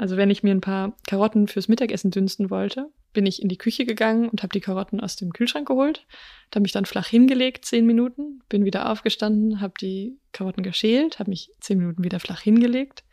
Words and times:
Also 0.00 0.16
wenn 0.16 0.30
ich 0.30 0.42
mir 0.42 0.52
ein 0.52 0.62
paar 0.62 0.96
Karotten 1.06 1.46
fürs 1.46 1.68
Mittagessen 1.68 2.10
dünsten 2.10 2.48
wollte, 2.48 2.88
bin 3.12 3.26
ich 3.26 3.42
in 3.42 3.50
die 3.50 3.58
Küche 3.58 3.84
gegangen 3.84 4.30
und 4.30 4.42
habe 4.42 4.50
die 4.50 4.62
Karotten 4.62 4.98
aus 4.98 5.16
dem 5.16 5.34
Kühlschrank 5.34 5.68
geholt, 5.68 6.06
habe 6.54 6.62
mich 6.62 6.72
dann 6.72 6.86
flach 6.86 7.06
hingelegt, 7.06 7.66
zehn 7.66 7.84
Minuten, 7.84 8.42
bin 8.48 8.64
wieder 8.64 8.90
aufgestanden, 8.90 9.60
habe 9.60 9.74
die 9.78 10.16
Karotten 10.32 10.62
geschält, 10.62 11.18
habe 11.18 11.28
mich 11.28 11.50
zehn 11.60 11.76
Minuten 11.76 12.02
wieder 12.02 12.18
flach 12.18 12.40
hingelegt 12.40 13.04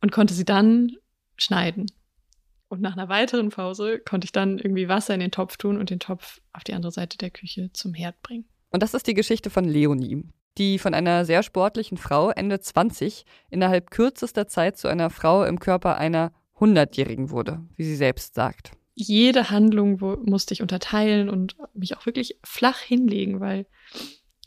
und 0.00 0.10
konnte 0.10 0.32
sie 0.32 0.46
dann 0.46 0.92
schneiden. 1.36 1.84
Und 2.68 2.80
nach 2.80 2.94
einer 2.94 3.10
weiteren 3.10 3.50
Pause 3.50 3.98
konnte 3.98 4.24
ich 4.24 4.32
dann 4.32 4.56
irgendwie 4.56 4.88
Wasser 4.88 5.12
in 5.12 5.20
den 5.20 5.32
Topf 5.32 5.58
tun 5.58 5.76
und 5.76 5.90
den 5.90 6.00
Topf 6.00 6.40
auf 6.54 6.64
die 6.64 6.72
andere 6.72 6.92
Seite 6.92 7.18
der 7.18 7.28
Küche 7.28 7.74
zum 7.74 7.92
Herd 7.92 8.22
bringen. 8.22 8.48
Und 8.70 8.82
das 8.82 8.94
ist 8.94 9.06
die 9.06 9.12
Geschichte 9.12 9.50
von 9.50 9.66
Leonie, 9.66 10.22
die 10.58 10.78
von 10.78 10.94
einer 10.94 11.24
sehr 11.24 11.42
sportlichen 11.42 11.98
Frau 11.98 12.30
Ende 12.30 12.60
20 12.60 13.24
innerhalb 13.50 13.90
kürzester 13.90 14.48
Zeit 14.48 14.76
zu 14.76 14.88
einer 14.88 15.10
Frau 15.10 15.44
im 15.44 15.58
Körper 15.58 15.96
einer 15.96 16.32
Hundertjährigen 16.58 17.30
wurde, 17.30 17.60
wie 17.76 17.84
sie 17.84 17.96
selbst 17.96 18.34
sagt. 18.34 18.72
Jede 18.94 19.50
Handlung 19.50 20.00
musste 20.24 20.54
ich 20.54 20.62
unterteilen 20.62 21.28
und 21.28 21.56
mich 21.74 21.96
auch 21.96 22.06
wirklich 22.06 22.38
flach 22.42 22.78
hinlegen, 22.78 23.40
weil 23.40 23.66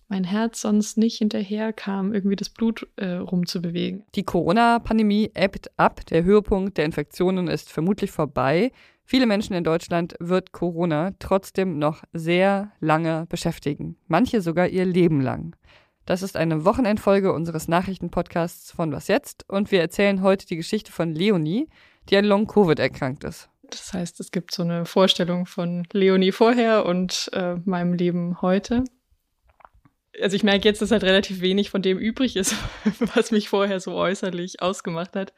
mein 0.07 0.23
Herz 0.23 0.61
sonst 0.61 0.97
nicht 0.97 1.19
hinterher 1.19 1.71
kam, 1.71 2.13
irgendwie 2.13 2.35
das 2.35 2.49
Blut 2.49 2.87
äh, 2.95 3.13
rumzubewegen. 3.13 4.05
Die 4.15 4.23
Corona-Pandemie 4.23 5.31
ebbt 5.35 5.69
ab, 5.77 6.03
der 6.07 6.23
Höhepunkt 6.23 6.79
der 6.79 6.85
Infektionen 6.85 7.47
ist 7.47 7.69
vermutlich 7.69 8.09
vorbei. 8.09 8.71
Viele 9.03 9.27
Menschen 9.27 9.53
in 9.53 9.63
Deutschland 9.63 10.15
wird 10.19 10.51
Corona 10.51 11.11
trotzdem 11.19 11.77
noch 11.77 12.03
sehr 12.11 12.71
lange 12.79 13.27
beschäftigen, 13.29 13.97
manche 14.07 14.41
sogar 14.41 14.67
ihr 14.67 14.85
Leben 14.85 15.21
lang. 15.21 15.55
Das 16.09 16.23
ist 16.23 16.35
eine 16.35 16.65
Wochenendfolge 16.65 17.31
unseres 17.31 17.67
Nachrichtenpodcasts 17.67 18.71
von 18.71 18.91
Was 18.91 19.09
jetzt 19.09 19.47
und 19.47 19.71
wir 19.71 19.79
erzählen 19.79 20.23
heute 20.23 20.47
die 20.47 20.55
Geschichte 20.55 20.91
von 20.91 21.13
Leonie, 21.13 21.69
die 22.09 22.17
an 22.17 22.25
Long-Covid 22.25 22.79
erkrankt 22.79 23.23
ist. 23.23 23.47
Das 23.69 23.93
heißt, 23.93 24.19
es 24.19 24.31
gibt 24.31 24.51
so 24.51 24.63
eine 24.63 24.85
Vorstellung 24.85 25.45
von 25.45 25.85
Leonie 25.93 26.31
vorher 26.31 26.87
und 26.87 27.29
äh, 27.33 27.57
meinem 27.63 27.93
Leben 27.93 28.41
heute 28.41 28.85
also 30.19 30.35
ich 30.35 30.43
merke 30.43 30.67
jetzt, 30.67 30.81
dass 30.81 30.89
halt 30.89 31.03
relativ 31.03 31.41
wenig 31.41 31.69
von 31.69 31.83
dem 31.83 31.99
übrig 31.99 32.35
ist, 32.35 32.55
was 33.13 33.29
mich 33.29 33.47
vorher 33.47 33.79
so 33.79 33.93
äußerlich 33.93 34.63
ausgemacht 34.63 35.15
hat. 35.15 35.33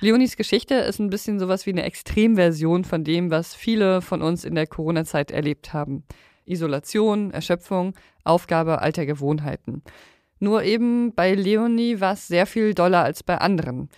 Leonis 0.00 0.36
Geschichte 0.36 0.74
ist 0.74 0.98
ein 0.98 1.08
bisschen 1.08 1.40
sowas 1.40 1.64
wie 1.64 1.70
eine 1.70 1.84
Extremversion 1.84 2.84
von 2.84 3.04
dem, 3.04 3.30
was 3.30 3.54
viele 3.54 4.02
von 4.02 4.20
uns 4.20 4.44
in 4.44 4.54
der 4.54 4.66
Corona-Zeit 4.66 5.30
erlebt 5.30 5.72
haben. 5.72 6.04
Isolation, 6.44 7.30
Erschöpfung, 7.30 7.94
Aufgabe 8.24 8.80
alter 8.80 9.06
Gewohnheiten. 9.06 9.82
Nur 10.40 10.64
eben 10.64 11.14
bei 11.14 11.34
Leonie 11.34 12.00
war 12.00 12.14
es 12.14 12.26
sehr 12.26 12.46
viel 12.46 12.74
doller 12.74 13.04
als 13.04 13.22
bei 13.22 13.38
anderen. 13.38 13.90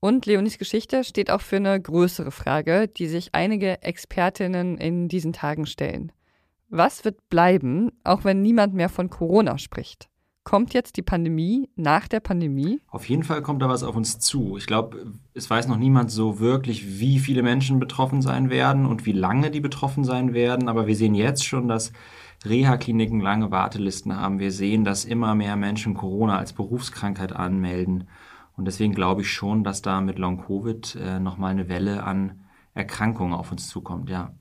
Und 0.00 0.26
Leonis 0.26 0.58
Geschichte 0.58 1.02
steht 1.02 1.30
auch 1.30 1.40
für 1.40 1.56
eine 1.56 1.80
größere 1.80 2.30
Frage, 2.30 2.88
die 2.88 3.06
sich 3.06 3.30
einige 3.32 3.80
Expertinnen 3.82 4.76
in 4.76 5.08
diesen 5.08 5.32
Tagen 5.32 5.64
stellen. 5.64 6.12
Was 6.68 7.04
wird 7.04 7.28
bleiben, 7.30 7.90
auch 8.02 8.24
wenn 8.24 8.42
niemand 8.42 8.74
mehr 8.74 8.88
von 8.88 9.08
Corona 9.08 9.56
spricht? 9.56 10.08
Kommt 10.42 10.74
jetzt 10.74 10.98
die 10.98 11.02
Pandemie 11.02 11.70
nach 11.74 12.06
der 12.06 12.20
Pandemie? 12.20 12.82
Auf 12.88 13.08
jeden 13.08 13.22
Fall 13.22 13.40
kommt 13.40 13.62
da 13.62 13.68
was 13.70 13.82
auf 13.82 13.96
uns 13.96 14.18
zu. 14.18 14.58
Ich 14.58 14.66
glaube, 14.66 15.06
es 15.32 15.48
weiß 15.48 15.68
noch 15.68 15.78
niemand 15.78 16.10
so 16.10 16.38
wirklich, 16.38 16.98
wie 16.98 17.18
viele 17.18 17.42
Menschen 17.42 17.78
betroffen 17.78 18.20
sein 18.20 18.50
werden 18.50 18.84
und 18.84 19.06
wie 19.06 19.12
lange 19.12 19.50
die 19.50 19.60
betroffen 19.60 20.04
sein 20.04 20.34
werden. 20.34 20.68
Aber 20.68 20.86
wir 20.86 20.96
sehen 20.96 21.14
jetzt 21.14 21.46
schon, 21.46 21.66
dass 21.66 21.92
Reha-Kliniken 22.44 23.20
lange 23.20 23.50
Wartelisten 23.50 24.16
haben. 24.16 24.38
Wir 24.38 24.52
sehen, 24.52 24.84
dass 24.84 25.04
immer 25.04 25.34
mehr 25.34 25.56
Menschen 25.56 25.94
Corona 25.94 26.38
als 26.38 26.52
Berufskrankheit 26.52 27.32
anmelden. 27.32 28.08
Und 28.56 28.66
deswegen 28.66 28.94
glaube 28.94 29.22
ich 29.22 29.32
schon, 29.32 29.64
dass 29.64 29.82
da 29.82 30.00
mit 30.00 30.18
Long-Covid 30.18 30.96
äh, 30.96 31.20
nochmal 31.20 31.52
eine 31.52 31.68
Welle 31.68 32.04
an 32.04 32.44
Erkrankungen 32.74 33.34
auf 33.34 33.50
uns 33.50 33.68
zukommt, 33.68 34.10
ja. 34.10 34.32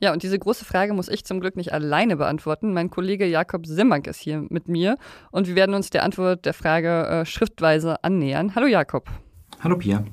Ja, 0.00 0.12
und 0.12 0.22
diese 0.22 0.38
große 0.38 0.64
Frage 0.64 0.94
muss 0.94 1.08
ich 1.08 1.24
zum 1.24 1.40
Glück 1.40 1.56
nicht 1.56 1.72
alleine 1.72 2.16
beantworten. 2.16 2.72
Mein 2.72 2.88
Kollege 2.88 3.26
Jakob 3.26 3.66
Simmank 3.66 4.06
ist 4.06 4.20
hier 4.20 4.44
mit 4.48 4.68
mir 4.68 4.96
und 5.32 5.48
wir 5.48 5.56
werden 5.56 5.74
uns 5.74 5.90
der 5.90 6.04
Antwort 6.04 6.46
der 6.46 6.54
Frage 6.54 7.06
äh, 7.08 7.24
schriftweise 7.26 8.04
annähern. 8.04 8.54
Hallo 8.54 8.68
Jakob. 8.68 9.10
Hallo 9.60 9.76
Pia. 9.76 10.04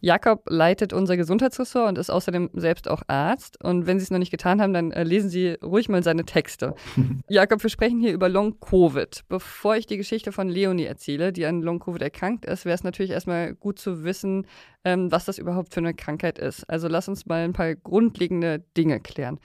Jakob 0.00 0.42
leitet 0.48 0.92
unser 0.92 1.16
Gesundheitsressort 1.16 1.88
und 1.88 1.98
ist 1.98 2.10
außerdem 2.10 2.50
selbst 2.54 2.88
auch 2.88 3.02
Arzt. 3.06 3.62
Und 3.62 3.86
wenn 3.86 3.98
Sie 3.98 4.04
es 4.04 4.10
noch 4.10 4.18
nicht 4.18 4.30
getan 4.30 4.60
haben, 4.60 4.72
dann 4.72 4.92
äh, 4.92 5.04
lesen 5.04 5.30
Sie 5.30 5.56
ruhig 5.62 5.88
mal 5.88 6.02
seine 6.02 6.24
Texte. 6.24 6.74
Jakob, 7.28 7.62
wir 7.62 7.70
sprechen 7.70 8.00
hier 8.00 8.12
über 8.12 8.28
Long-Covid. 8.28 9.24
Bevor 9.28 9.76
ich 9.76 9.86
die 9.86 9.96
Geschichte 9.96 10.32
von 10.32 10.48
Leonie 10.48 10.84
erzähle, 10.84 11.32
die 11.32 11.46
an 11.46 11.62
Long-Covid 11.62 12.02
erkrankt 12.02 12.46
ist, 12.46 12.64
wäre 12.64 12.74
es 12.74 12.84
natürlich 12.84 13.10
erstmal 13.10 13.54
gut 13.54 13.78
zu 13.78 14.04
wissen, 14.04 14.46
ähm, 14.84 15.12
was 15.12 15.24
das 15.24 15.38
überhaupt 15.38 15.74
für 15.74 15.80
eine 15.80 15.94
Krankheit 15.94 16.38
ist. 16.38 16.64
Also 16.68 16.88
lass 16.88 17.08
uns 17.08 17.26
mal 17.26 17.44
ein 17.44 17.52
paar 17.52 17.74
grundlegende 17.74 18.64
Dinge 18.76 19.00
klären. 19.00 19.38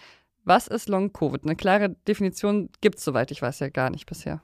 Was 0.45 0.67
ist 0.67 0.89
Long-Covid? 0.89 1.43
Eine 1.43 1.55
klare 1.55 1.95
Definition 2.07 2.69
gibt 2.79 2.99
es, 2.99 3.03
soweit 3.03 3.31
ich 3.31 3.41
weiß, 3.41 3.59
ja 3.59 3.69
gar 3.69 3.89
nicht 3.89 4.05
bisher. 4.05 4.41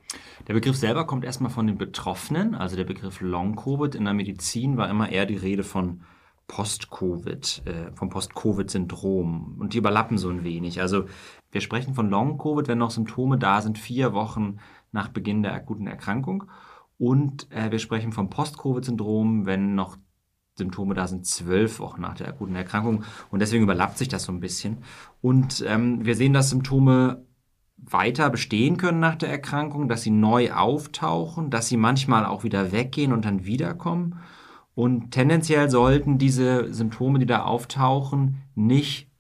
Der 0.48 0.54
Begriff 0.56 0.76
selber 0.76 1.06
kommt 1.06 1.24
erstmal 1.24 1.52
von 1.52 1.68
den 1.68 1.78
Betroffenen. 1.78 2.56
Also 2.56 2.76
der 2.76 2.86
Begriff 2.86 3.22
Long-Covid 3.22 3.94
in 3.94 4.06
der 4.06 4.16
Medizin 4.16 4.78
war 4.78 4.90
immer 4.90 5.10
eher 5.10 5.28
die 5.28 5.38
Rede 5.38 5.64
von 5.64 6.02
Post-Covid, 6.48 7.62
äh, 7.66 7.92
vom 7.96 8.10
Post-Covid-Syndrom. 8.10 9.58
Und 9.60 9.74
die 9.74 9.78
überlappen 9.78 10.18
so 10.18 10.30
ein 10.30 10.44
wenig. 10.44 10.82
Also 10.82 11.06
wir 11.52 11.62
sprechen 11.62 11.94
von 11.94 12.10
Long-Covid, 12.10 12.68
wenn 12.68 12.80
noch 12.80 12.92
Symptome 12.92 13.38
da 13.38 13.62
sind, 13.62 13.78
vier 13.78 14.14
Wochen 14.14 14.58
nach 14.92 15.08
Beginn 15.08 15.44
der 15.44 15.54
akuten 15.54 15.86
Erkrankung. 15.86 16.46
Und 16.98 17.50
äh, 17.52 17.72
wir 17.72 17.80
sprechen 17.80 18.12
vom 18.12 18.30
Post-Covid-Syndrom, 18.32 19.46
wenn 19.46 19.76
noch 19.76 19.98
Symptome 20.62 20.94
da 20.94 21.08
sind 21.08 21.26
zwölf 21.26 21.80
Wochen 21.80 22.02
nach 22.02 22.16
der 22.16 22.28
akuten 22.28 22.56
Erkrankung. 22.56 23.04
Und 23.30 23.40
deswegen 23.40 23.64
überlappt 23.64 23.98
sich 23.98 24.08
das 24.08 24.24
so 24.24 24.32
ein 24.32 24.40
bisschen. 24.40 24.78
Und 25.22 25.64
ähm, 25.68 26.06
wir 26.06 26.16
sehen, 26.16 26.34
dass 26.34 26.50
Symptome 26.50 27.26
weiter 27.78 28.30
bestehen 28.30 28.78
können 28.78 29.00
nach 29.00 29.16
der 29.16 29.30
Erkrankung, 29.30 29.88
dass 29.88 30.04
sie 30.04 30.12
neu 30.12 30.52
auftauchen, 30.52 31.50
dass 31.50 31.68
sie 31.68 31.78
manchmal 31.78 32.26
auch 32.26 32.44
wieder 32.44 32.72
weggehen 32.72 33.12
und 33.12 33.26
dann 33.26 33.46
wiederkommen. 33.46 34.20
Und 34.76 35.12
tendenziell 35.12 35.70
sollten 35.70 36.18
diese 36.18 36.74
Symptome, 36.74 37.20
die 37.20 37.26
da 37.26 37.44
auftauchen, 37.44 38.44
nicht 38.56 39.12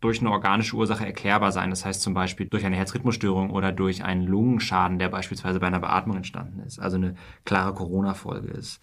durch 0.00 0.20
eine 0.20 0.30
organische 0.30 0.76
Ursache 0.76 1.04
erklärbar 1.04 1.52
sein. 1.52 1.70
Das 1.70 1.84
heißt 1.84 2.02
zum 2.02 2.14
Beispiel 2.14 2.46
durch 2.46 2.64
eine 2.64 2.76
Herzrhythmusstörung 2.76 3.50
oder 3.50 3.72
durch 3.72 4.04
einen 4.04 4.22
Lungenschaden, 4.22 4.98
der 4.98 5.08
beispielsweise 5.08 5.58
bei 5.60 5.66
einer 5.66 5.80
Beatmung 5.80 6.16
entstanden 6.16 6.60
ist, 6.60 6.78
also 6.78 6.96
eine 6.96 7.14
klare 7.44 7.74
Corona-Folge 7.74 8.48
ist. 8.48 8.80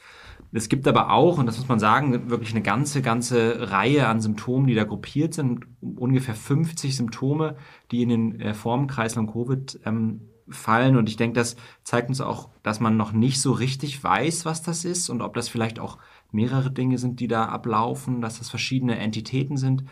Es 0.56 0.70
gibt 0.70 0.88
aber 0.88 1.12
auch, 1.12 1.38
und 1.38 1.48
das 1.48 1.58
muss 1.58 1.68
man 1.68 1.80
sagen, 1.80 2.30
wirklich 2.30 2.52
eine 2.52 2.62
ganze, 2.62 3.02
ganze 3.02 3.72
Reihe 3.72 4.08
an 4.08 4.22
Symptomen, 4.22 4.68
die 4.68 4.74
da 4.74 4.86
gruppiert 4.86 5.34
sind. 5.34 5.66
Ungefähr 5.82 6.34
50 6.34 6.96
Symptome, 6.96 7.58
die 7.92 8.04
in 8.04 8.10
den 8.10 8.40
äh, 8.40 8.54
Formenkreis 8.54 9.16
Long 9.16 9.28
Covid 9.28 9.82
ähm, 9.86 10.22
fallen. 10.48 10.96
Und 10.96 11.10
ich 11.10 11.18
denke, 11.18 11.38
das 11.38 11.58
zeigt 11.84 12.08
uns 12.08 12.22
auch, 12.22 12.52
dass 12.64 12.80
man 12.80 12.96
noch 12.96 13.12
nicht 13.12 13.42
so 13.42 13.52
richtig 13.52 14.02
weiß, 14.02 14.46
was 14.46 14.62
das 14.62 14.86
ist 14.86 15.10
und 15.10 15.22
ob 15.22 15.34
das 15.34 15.50
vielleicht 15.50 15.78
auch 15.78 15.98
mehrere 16.32 16.72
Dinge 16.72 17.00
sind, 17.00 17.20
die 17.20 17.28
da 17.28 17.48
ablaufen, 17.48 18.22
dass 18.22 18.40
das 18.40 18.50
verschiedene 18.50 18.98
Entitäten 18.98 19.58
sind. 19.58 19.84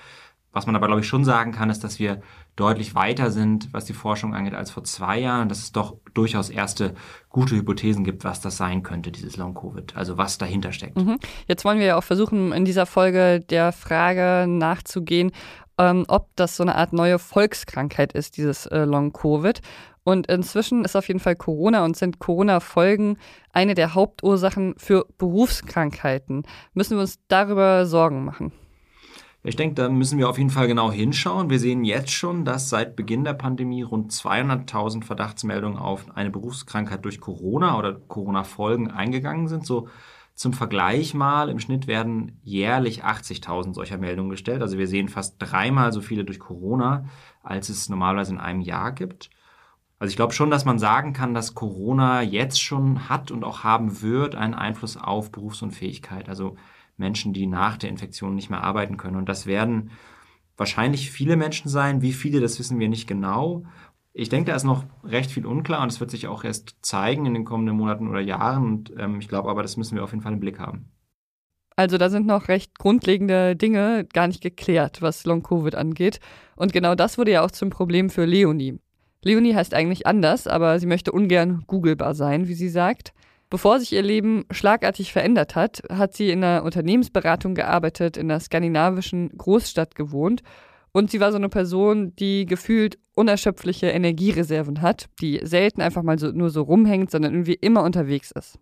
Was 0.53 0.65
man 0.65 0.77
aber, 0.77 0.87
glaube 0.87 1.01
ich, 1.01 1.07
schon 1.07 1.25
sagen 1.25 1.51
kann, 1.51 1.71
ist, 1.71 1.83
dass 1.83 1.99
wir 1.99 2.21
deutlich 2.55 2.93
weiter 2.93 3.31
sind, 3.31 3.73
was 3.73 3.85
die 3.85 3.93
Forschung 3.93 4.35
angeht, 4.35 4.53
als 4.53 4.71
vor 4.71 4.83
zwei 4.83 5.19
Jahren, 5.19 5.49
dass 5.49 5.59
es 5.59 5.71
doch 5.71 5.95
durchaus 6.13 6.49
erste 6.49 6.93
gute 7.29 7.55
Hypothesen 7.55 8.03
gibt, 8.03 8.23
was 8.23 8.41
das 8.41 8.57
sein 8.57 8.83
könnte, 8.83 9.11
dieses 9.11 9.37
Long-Covid, 9.37 9.95
also 9.95 10.17
was 10.17 10.37
dahinter 10.37 10.71
steckt. 10.71 10.97
Mhm. 10.97 11.17
Jetzt 11.47 11.65
wollen 11.65 11.79
wir 11.79 11.85
ja 11.87 11.97
auch 11.97 12.03
versuchen, 12.03 12.51
in 12.51 12.65
dieser 12.65 12.85
Folge 12.85 13.39
der 13.39 13.71
Frage 13.71 14.45
nachzugehen, 14.47 15.31
ähm, 15.79 16.05
ob 16.07 16.29
das 16.35 16.55
so 16.55 16.63
eine 16.63 16.75
Art 16.75 16.93
neue 16.93 17.17
Volkskrankheit 17.17 18.13
ist, 18.13 18.37
dieses 18.37 18.67
äh, 18.67 18.85
Long-Covid. 18.85 19.61
Und 20.03 20.27
inzwischen 20.27 20.83
ist 20.83 20.95
auf 20.95 21.07
jeden 21.07 21.21
Fall 21.21 21.35
Corona 21.35 21.85
und 21.85 21.95
sind 21.95 22.19
Corona-Folgen 22.19 23.17
eine 23.51 23.73
der 23.73 23.95
Hauptursachen 23.95 24.75
für 24.77 25.05
Berufskrankheiten. 25.17 26.43
Müssen 26.73 26.97
wir 26.97 27.01
uns 27.01 27.19
darüber 27.29 27.85
Sorgen 27.85 28.25
machen? 28.25 28.51
Ich 29.45 29.57
denke, 29.57 29.75
da 29.75 29.89
müssen 29.89 30.17
wir 30.17 30.29
auf 30.29 30.37
jeden 30.37 30.49
Fall 30.49 30.67
genau 30.67 30.89
hinschauen. 30.89 31.49
Wir 31.49 31.59
sehen 31.59 31.83
jetzt 31.83 32.11
schon, 32.11 32.45
dass 32.45 32.69
seit 32.69 32.95
Beginn 32.95 33.25
der 33.25 33.33
Pandemie 33.33 33.81
rund 33.81 34.13
200.000 34.13 35.03
Verdachtsmeldungen 35.03 35.77
auf 35.77 36.05
eine 36.15 36.29
Berufskrankheit 36.29 37.03
durch 37.03 37.19
Corona 37.19 37.77
oder 37.77 37.93
Corona-Folgen 37.93 38.89
eingegangen 38.89 39.49
sind. 39.49 39.65
So 39.65 39.89
zum 40.33 40.53
Vergleich 40.53 41.13
mal, 41.13 41.49
im 41.49 41.59
Schnitt 41.59 41.87
werden 41.87 42.39
jährlich 42.41 43.03
80.000 43.03 43.73
solcher 43.73 43.97
Meldungen 43.97 44.31
gestellt. 44.31 44.61
Also 44.61 44.77
wir 44.77 44.87
sehen 44.87 45.09
fast 45.09 45.35
dreimal 45.39 45.91
so 45.91 45.99
viele 45.99 46.23
durch 46.23 46.39
Corona, 46.39 47.05
als 47.43 47.67
es 47.67 47.89
normalerweise 47.89 48.31
in 48.31 48.39
einem 48.39 48.61
Jahr 48.61 48.93
gibt. 48.93 49.29
Also 49.99 50.09
ich 50.09 50.15
glaube 50.15 50.33
schon, 50.33 50.51
dass 50.51 50.63
man 50.63 50.79
sagen 50.79 51.11
kann, 51.11 51.33
dass 51.33 51.53
Corona 51.53 52.21
jetzt 52.21 52.61
schon 52.61 53.09
hat 53.09 53.29
und 53.29 53.43
auch 53.43 53.65
haben 53.65 54.01
wird 54.01 54.35
einen 54.35 54.53
Einfluss 54.53 54.95
auf 54.95 55.33
Berufsunfähigkeit. 55.33 56.29
Also 56.29 56.55
Menschen, 57.03 57.33
die 57.33 57.45
nach 57.45 57.77
der 57.77 57.89
Infektion 57.89 58.33
nicht 58.33 58.49
mehr 58.49 58.63
arbeiten 58.63 58.95
können. 58.95 59.17
Und 59.17 59.27
das 59.27 59.45
werden 59.45 59.91
wahrscheinlich 60.55 61.11
viele 61.11 61.35
Menschen 61.35 61.69
sein. 61.69 62.01
Wie 62.01 62.13
viele, 62.13 62.39
das 62.39 62.59
wissen 62.59 62.79
wir 62.79 62.87
nicht 62.87 63.07
genau. 63.07 63.65
Ich 64.13 64.29
denke, 64.29 64.51
da 64.51 64.55
ist 64.55 64.63
noch 64.63 64.85
recht 65.03 65.29
viel 65.29 65.45
unklar 65.45 65.81
und 65.81 65.91
es 65.91 65.99
wird 65.99 66.11
sich 66.11 66.27
auch 66.27 66.43
erst 66.43 66.77
zeigen 66.81 67.25
in 67.25 67.33
den 67.33 67.45
kommenden 67.45 67.75
Monaten 67.75 68.07
oder 68.07 68.21
Jahren. 68.21 68.65
Und 68.65 68.93
ähm, 68.97 69.19
ich 69.19 69.27
glaube 69.27 69.49
aber, 69.49 69.63
das 69.63 69.75
müssen 69.75 69.95
wir 69.95 70.03
auf 70.03 70.11
jeden 70.11 70.21
Fall 70.21 70.33
im 70.33 70.39
Blick 70.39 70.59
haben. 70.59 70.91
Also 71.75 71.97
da 71.97 72.09
sind 72.09 72.25
noch 72.25 72.47
recht 72.47 72.77
grundlegende 72.77 73.55
Dinge 73.55 74.05
gar 74.13 74.27
nicht 74.27 74.41
geklärt, 74.41 75.01
was 75.01 75.25
Long-Covid 75.25 75.75
angeht. 75.75 76.19
Und 76.55 76.71
genau 76.71 76.95
das 76.95 77.17
wurde 77.17 77.31
ja 77.31 77.43
auch 77.43 77.51
zum 77.51 77.69
Problem 77.69 78.09
für 78.09 78.25
Leonie. 78.25 78.79
Leonie 79.23 79.55
heißt 79.55 79.73
eigentlich 79.73 80.05
anders, 80.05 80.47
aber 80.47 80.79
sie 80.79 80.85
möchte 80.85 81.11
ungern 81.11 81.63
googlebar 81.67 82.13
sein, 82.13 82.47
wie 82.47 82.53
sie 82.53 82.69
sagt. 82.69 83.13
Bevor 83.53 83.79
sich 83.79 83.93
ihr 83.93 84.01
Leben 84.01 84.45
schlagartig 84.49 85.13
verändert 85.13 85.53
hat, 85.53 85.83
hat 85.87 86.15
sie 86.15 86.31
in 86.31 86.43
einer 86.43 86.63
Unternehmensberatung 86.63 87.53
gearbeitet, 87.53 88.17
in 88.17 88.31
einer 88.31 88.39
skandinavischen 88.39 89.29
Großstadt 89.37 89.93
gewohnt 89.93 90.41
und 90.93 91.11
sie 91.11 91.19
war 91.19 91.31
so 91.31 91.37
eine 91.37 91.49
Person, 91.49 92.15
die 92.15 92.45
gefühlt 92.45 92.97
unerschöpfliche 93.15 93.87
Energiereserven 93.87 94.81
hat, 94.81 95.09
die 95.19 95.41
selten 95.43 95.81
einfach 95.81 96.03
mal 96.03 96.17
so, 96.17 96.31
nur 96.31 96.49
so 96.49 96.61
rumhängt, 96.61 97.11
sondern 97.11 97.33
irgendwie 97.33 97.53
immer 97.53 97.83
unterwegs 97.83 98.31
ist 98.31 98.57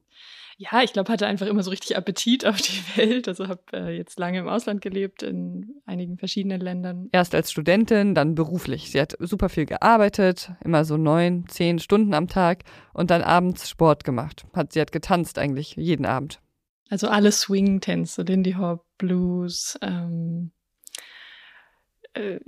ja, 0.61 0.83
ich 0.83 0.93
glaube, 0.93 1.11
hatte 1.11 1.25
einfach 1.25 1.47
immer 1.47 1.63
so 1.63 1.71
richtig 1.71 1.97
Appetit 1.97 2.45
auf 2.45 2.61
die 2.61 2.83
Welt. 2.95 3.27
Also 3.27 3.47
habe 3.47 3.61
äh, 3.73 3.97
jetzt 3.97 4.19
lange 4.19 4.37
im 4.37 4.47
Ausland 4.47 4.81
gelebt, 4.81 5.23
in 5.23 5.81
einigen 5.85 6.17
verschiedenen 6.19 6.61
Ländern. 6.61 7.09
Erst 7.11 7.33
als 7.33 7.51
Studentin, 7.51 8.13
dann 8.13 8.35
beruflich. 8.35 8.91
Sie 8.91 9.01
hat 9.01 9.15
super 9.19 9.49
viel 9.49 9.65
gearbeitet, 9.65 10.51
immer 10.63 10.85
so 10.85 10.97
neun, 10.97 11.45
zehn 11.47 11.79
Stunden 11.79 12.13
am 12.13 12.27
Tag 12.27 12.63
und 12.93 13.09
dann 13.09 13.23
abends 13.23 13.69
Sport 13.69 14.03
gemacht. 14.03 14.45
Hat, 14.53 14.73
sie 14.73 14.81
hat 14.81 14.91
getanzt 14.91 15.39
eigentlich 15.39 15.75
jeden 15.77 16.05
Abend. 16.05 16.39
Also 16.89 17.07
alle 17.07 17.31
Swing-Tänze, 17.31 18.21
Lindy 18.21 18.53
Hop, 18.53 18.85
Blues, 18.99 19.79
ähm, 19.81 20.51
äh, 22.13 22.39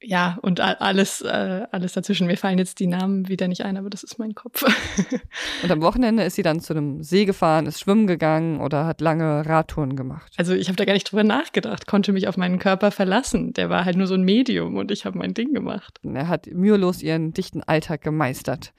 ja, 0.00 0.38
und 0.42 0.60
alles, 0.60 1.22
äh, 1.22 1.66
alles 1.72 1.92
dazwischen. 1.92 2.28
Mir 2.28 2.36
fallen 2.36 2.58
jetzt 2.58 2.78
die 2.78 2.86
Namen 2.86 3.28
wieder 3.28 3.48
nicht 3.48 3.64
ein, 3.64 3.76
aber 3.76 3.90
das 3.90 4.04
ist 4.04 4.18
mein 4.18 4.34
Kopf. 4.34 4.62
und 5.62 5.70
am 5.70 5.82
Wochenende 5.82 6.22
ist 6.22 6.36
sie 6.36 6.42
dann 6.42 6.60
zu 6.60 6.72
einem 6.72 7.02
See 7.02 7.24
gefahren, 7.24 7.66
ist 7.66 7.80
schwimmen 7.80 8.06
gegangen 8.06 8.60
oder 8.60 8.86
hat 8.86 9.00
lange 9.00 9.44
Radtouren 9.44 9.96
gemacht. 9.96 10.32
Also 10.36 10.54
ich 10.54 10.68
habe 10.68 10.76
da 10.76 10.84
gar 10.84 10.92
nicht 10.92 11.10
drüber 11.10 11.24
nachgedacht, 11.24 11.88
konnte 11.88 12.12
mich 12.12 12.28
auf 12.28 12.36
meinen 12.36 12.60
Körper 12.60 12.92
verlassen. 12.92 13.52
Der 13.54 13.70
war 13.70 13.84
halt 13.84 13.96
nur 13.96 14.06
so 14.06 14.14
ein 14.14 14.22
Medium 14.22 14.76
und 14.76 14.92
ich 14.92 15.04
habe 15.04 15.18
mein 15.18 15.34
Ding 15.34 15.52
gemacht. 15.52 15.98
Er 16.04 16.28
hat 16.28 16.46
mühelos 16.46 17.02
ihren 17.02 17.32
dichten 17.32 17.62
Alltag 17.64 18.02
gemeistert. 18.02 18.72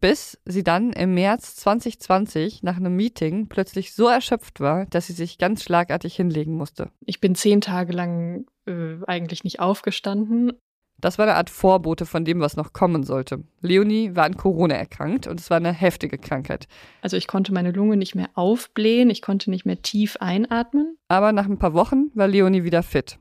Bis 0.00 0.38
sie 0.46 0.64
dann 0.64 0.92
im 0.92 1.14
März 1.14 1.56
2020 1.56 2.62
nach 2.62 2.76
einem 2.76 2.96
Meeting 2.96 3.48
plötzlich 3.48 3.94
so 3.94 4.08
erschöpft 4.08 4.60
war, 4.60 4.86
dass 4.86 5.06
sie 5.06 5.12
sich 5.12 5.36
ganz 5.36 5.62
schlagartig 5.62 6.16
hinlegen 6.16 6.56
musste. 6.56 6.90
Ich 7.04 7.20
bin 7.20 7.34
zehn 7.34 7.60
Tage 7.60 7.92
lang 7.92 8.46
äh, 8.66 8.96
eigentlich 9.06 9.44
nicht 9.44 9.60
aufgestanden. 9.60 10.52
Das 11.00 11.18
war 11.18 11.26
eine 11.26 11.36
Art 11.36 11.50
Vorbote 11.50 12.04
von 12.04 12.24
dem, 12.24 12.40
was 12.40 12.56
noch 12.56 12.72
kommen 12.72 13.04
sollte. 13.04 13.42
Leonie 13.60 14.14
war 14.16 14.24
an 14.24 14.36
Corona 14.36 14.74
erkrankt 14.74 15.26
und 15.26 15.40
es 15.40 15.48
war 15.48 15.56
eine 15.56 15.72
heftige 15.72 16.18
Krankheit. 16.18 16.68
Also 17.00 17.16
ich 17.16 17.26
konnte 17.26 17.52
meine 17.54 17.72
Lunge 17.72 17.96
nicht 17.96 18.14
mehr 18.14 18.28
aufblähen, 18.34 19.10
ich 19.10 19.22
konnte 19.22 19.50
nicht 19.50 19.64
mehr 19.64 19.80
tief 19.80 20.16
einatmen. 20.20 20.96
Aber 21.08 21.32
nach 21.32 21.46
ein 21.46 21.58
paar 21.58 21.74
Wochen 21.74 22.10
war 22.14 22.28
Leonie 22.28 22.64
wieder 22.64 22.82
fit. 22.82 23.18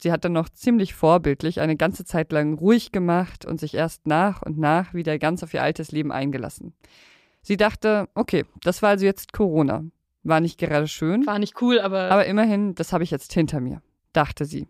Sie 0.00 0.12
hat 0.12 0.24
dann 0.24 0.32
noch 0.32 0.48
ziemlich 0.48 0.94
vorbildlich 0.94 1.60
eine 1.60 1.76
ganze 1.76 2.04
Zeit 2.04 2.30
lang 2.32 2.54
ruhig 2.54 2.92
gemacht 2.92 3.44
und 3.44 3.58
sich 3.58 3.74
erst 3.74 4.06
nach 4.06 4.42
und 4.42 4.56
nach 4.56 4.94
wieder 4.94 5.18
ganz 5.18 5.42
auf 5.42 5.52
ihr 5.52 5.62
altes 5.62 5.90
Leben 5.90 6.12
eingelassen. 6.12 6.72
Sie 7.42 7.56
dachte, 7.56 8.08
okay, 8.14 8.44
das 8.62 8.80
war 8.82 8.90
also 8.90 9.04
jetzt 9.04 9.32
Corona. 9.32 9.84
War 10.22 10.40
nicht 10.40 10.58
gerade 10.58 10.88
schön. 10.88 11.26
War 11.26 11.38
nicht 11.38 11.60
cool, 11.62 11.80
aber. 11.80 12.10
Aber 12.10 12.26
immerhin, 12.26 12.74
das 12.74 12.92
habe 12.92 13.02
ich 13.02 13.10
jetzt 13.10 13.32
hinter 13.32 13.60
mir, 13.60 13.82
dachte 14.12 14.44
sie. 14.44 14.68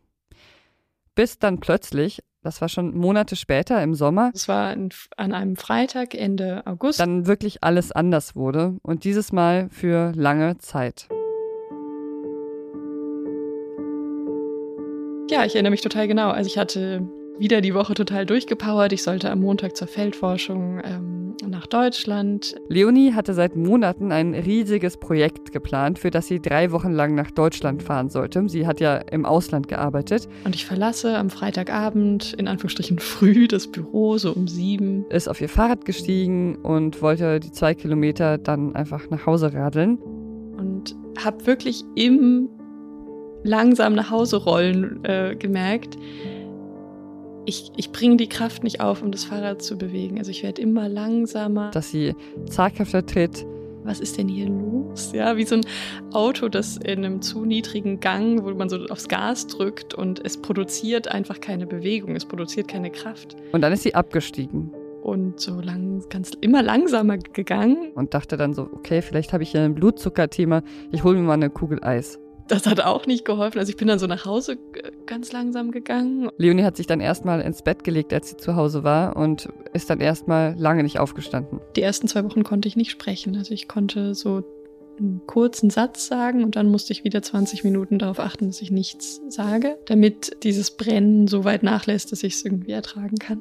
Bis 1.15 1.39
dann 1.39 1.59
plötzlich, 1.61 2.23
das 2.43 2.61
war 2.61 2.69
schon 2.69 2.97
Monate 2.97 3.35
später 3.35 3.83
im 3.83 3.95
Sommer. 3.95 4.31
Es 4.35 4.47
war 4.47 4.69
an 4.69 4.93
einem 5.17 5.57
Freitag 5.57 6.15
Ende 6.15 6.65
August. 6.67 7.01
Dann 7.01 7.27
wirklich 7.27 7.65
alles 7.65 7.93
anders 7.93 8.37
wurde 8.37 8.79
und 8.83 9.05
dieses 9.05 9.33
Mal 9.33 9.69
für 9.71 10.13
lange 10.15 10.59
Zeit. 10.59 11.09
Ja, 15.31 15.45
ich 15.45 15.55
erinnere 15.55 15.71
mich 15.71 15.83
total 15.83 16.09
genau. 16.09 16.31
Also 16.31 16.49
ich 16.49 16.57
hatte 16.57 17.07
wieder 17.39 17.61
die 17.61 17.75
Woche 17.75 17.95
total 17.95 18.27
durchgepowert. 18.27 18.93
Ich 18.93 19.03
sollte 19.03 19.31
am 19.31 19.41
Montag 19.41 19.77
zur 19.77 19.87
Feldforschung 19.87 20.81
ähm, 20.83 21.37
nach 21.47 21.67
Deutschland. 21.67 22.57
Leonie 22.69 23.13
hatte 23.13 23.35
seit 23.35 23.55
Monaten 23.55 24.11
ein 24.11 24.35
riesiges 24.35 24.97
Projekt 24.97 25.53
geplant, 25.53 25.99
für 25.99 26.11
das 26.11 26.27
sie 26.27 26.41
drei 26.41 26.73
Wochen 26.73 26.93
lang 26.93 27.15
nach 27.15 27.31
Deutschland 27.31 27.83
fahren 27.83 28.09
sollte. 28.09 28.49
Sie 28.49 28.67
hat 28.67 28.81
ja 28.81 28.97
im 28.97 29.25
Ausland 29.25 29.69
gearbeitet. 29.69 30.29
Und 30.45 30.55
ich 30.55 30.65
verlasse 30.65 31.17
am 31.17 31.31
Freitagabend, 31.31 32.35
in 32.35 32.49
Anführungsstrichen 32.49 32.99
früh, 32.99 33.47
das 33.47 33.69
Büro, 33.69 34.19
so 34.19 34.33
um 34.33 34.49
sieben. 34.49 35.05
Ist 35.11 35.29
auf 35.29 35.41
ihr 35.41 35.49
Fahrrad 35.49 35.85
gestiegen 35.85 36.57
und 36.57 37.01
wollte 37.03 37.39
die 37.39 37.53
zwei 37.53 37.75
Kilometer 37.75 38.39
dann 38.39 38.75
einfach 38.75 39.11
nach 39.11 39.27
Hause 39.27 39.53
radeln. 39.53 39.99
Und 40.57 40.97
habe 41.23 41.47
wirklich 41.47 41.85
im 41.95 42.49
langsam 43.43 43.95
nach 43.95 44.11
Hause 44.11 44.37
rollen 44.37 45.05
äh, 45.05 45.37
gemerkt, 45.37 45.97
ich, 47.49 47.73
ich 47.77 47.93
bringe 47.93 48.19
die 48.19 48.29
Kraft 48.29 48.63
nicht 48.63 48.81
auf, 48.81 49.03
um 49.03 49.11
das 49.11 49.25
Fahrrad 49.25 49.63
zu 49.63 49.79
bewegen. 49.79 50.19
Also 50.19 50.31
ich 50.31 50.43
werde 50.43 50.61
immer 50.61 50.87
langsamer. 50.89 51.71
Dass 51.71 51.91
sie 51.91 52.15
zaghafter 52.51 53.05
tritt. 53.07 53.47
Was 53.85 54.01
ist 54.01 54.19
denn 54.19 54.29
hier 54.29 54.49
los? 54.51 55.13
Ja, 55.13 55.39
wie 55.39 55.45
so 55.45 55.55
ein 55.55 55.65
Auto, 56.13 56.51
das 56.51 56.77
in 56.77 57.05
einem 57.05 57.23
zu 57.23 57.47
niedrigen 57.47 58.01
Gang, 58.01 58.45
wo 58.45 58.51
man 58.51 58.69
so 58.69 58.77
aufs 58.91 59.09
Gas 59.09 59.47
drückt 59.47 59.95
und 59.95 60.23
es 60.23 60.37
produziert 60.37 61.09
einfach 61.09 61.41
keine 61.41 61.67
Bewegung, 61.67 62.15
es 62.15 62.27
produziert 62.27 62.69
keine 62.69 62.91
Kraft. 62.91 63.35
Und 63.53 63.63
dann 63.63 63.73
ist 63.73 63.83
sie 63.83 63.95
abgestiegen. 63.95 64.71
Und 65.03 65.41
so 65.41 65.59
lang, 65.63 66.05
ganz 66.11 66.33
immer 66.43 66.63
langsamer 66.63 67.17
gegangen. 67.17 67.93
Und 67.95 68.13
dachte 68.13 68.37
dann 68.37 68.53
so, 68.53 68.69
okay, 68.75 69.01
vielleicht 69.01 69.33
habe 69.33 69.43
ich 69.43 69.53
hier 69.53 69.63
ein 69.63 69.75
Blutzuckerthema, 69.75 70.63
ich 70.93 71.03
hole 71.03 71.17
mir 71.17 71.23
mal 71.23 71.33
eine 71.35 71.49
Kugel 71.49 71.83
Eis. 71.83 72.19
Das 72.49 72.67
hat 72.67 72.81
auch 72.81 73.07
nicht 73.07 73.25
geholfen. 73.25 73.59
Also 73.59 73.71
ich 73.71 73.77
bin 73.77 73.89
dann 73.89 73.99
so 73.99 74.07
nach 74.07 74.25
Hause 74.25 74.59
ganz 75.07 75.33
langsam 75.33 75.71
gegangen. 75.71 76.31
Leonie 76.39 76.65
hat 76.65 76.77
sich 76.77 76.87
dann 76.87 77.01
erstmal 77.01 77.41
ins 77.41 77.63
Bett 77.63 77.85
gelegt, 77.85 78.13
als 78.13 78.31
sie 78.31 78.37
zu 78.39 78.57
Hause 78.57 78.85
war 78.85 79.17
und 79.17 79.49
ist 79.73 79.91
dann 79.91 80.01
erstmal 80.01 80.55
lange 80.59 80.83
nicht 80.83 80.99
aufgestanden. 80.99 81.61
Die 81.77 81.83
ersten 81.83 82.09
zwei 82.09 82.25
Wochen 82.25 82.45
konnte 82.45 82.67
ich 82.67 82.77
nicht 82.77 82.91
sprechen. 82.91 83.37
Also 83.37 83.53
ich 83.53 83.69
konnte 83.69 84.15
so 84.15 84.43
einen 84.99 85.21
kurzen 85.27 85.71
Satz 85.71 86.07
sagen 86.07 86.43
und 86.43 86.57
dann 86.57 86.71
musste 86.71 86.93
ich 86.93 87.05
wieder 87.05 87.23
20 87.23 87.65
Minuten 87.65 87.99
darauf 87.99 88.19
achten, 88.19 88.47
dass 88.47 88.63
ich 88.63 88.71
nichts 88.71 89.21
sage, 89.29 89.79
damit 89.87 90.37
dieses 90.43 90.77
Brennen 90.77 91.29
so 91.29 91.45
weit 91.45 91.63
nachlässt, 91.63 92.13
dass 92.13 92.23
ich 92.23 92.35
es 92.35 92.45
irgendwie 92.45 92.73
ertragen 92.73 93.17
kann. 93.17 93.41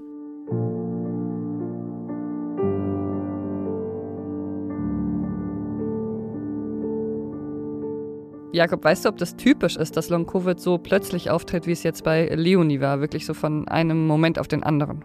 Jakob, 8.54 8.84
weißt 8.84 9.06
du, 9.06 9.10
ob 9.10 9.18
das 9.18 9.36
typisch 9.36 9.76
ist, 9.76 9.98
dass 9.98 10.10
Long-Covid 10.10 10.60
so 10.60 10.78
plötzlich 10.78 11.30
auftritt, 11.30 11.68
wie 11.68 11.74
es 11.74 11.84
jetzt 11.84 12.04
bei 12.04 12.28
Leonie 12.34 12.80
war, 12.80 13.02
wirklich 13.02 13.26
so 13.26 13.34
von 13.34 13.68
einem 13.68 14.08
Moment 14.08 14.40
auf 14.40 14.48
den 14.48 14.64
anderen? 14.64 15.04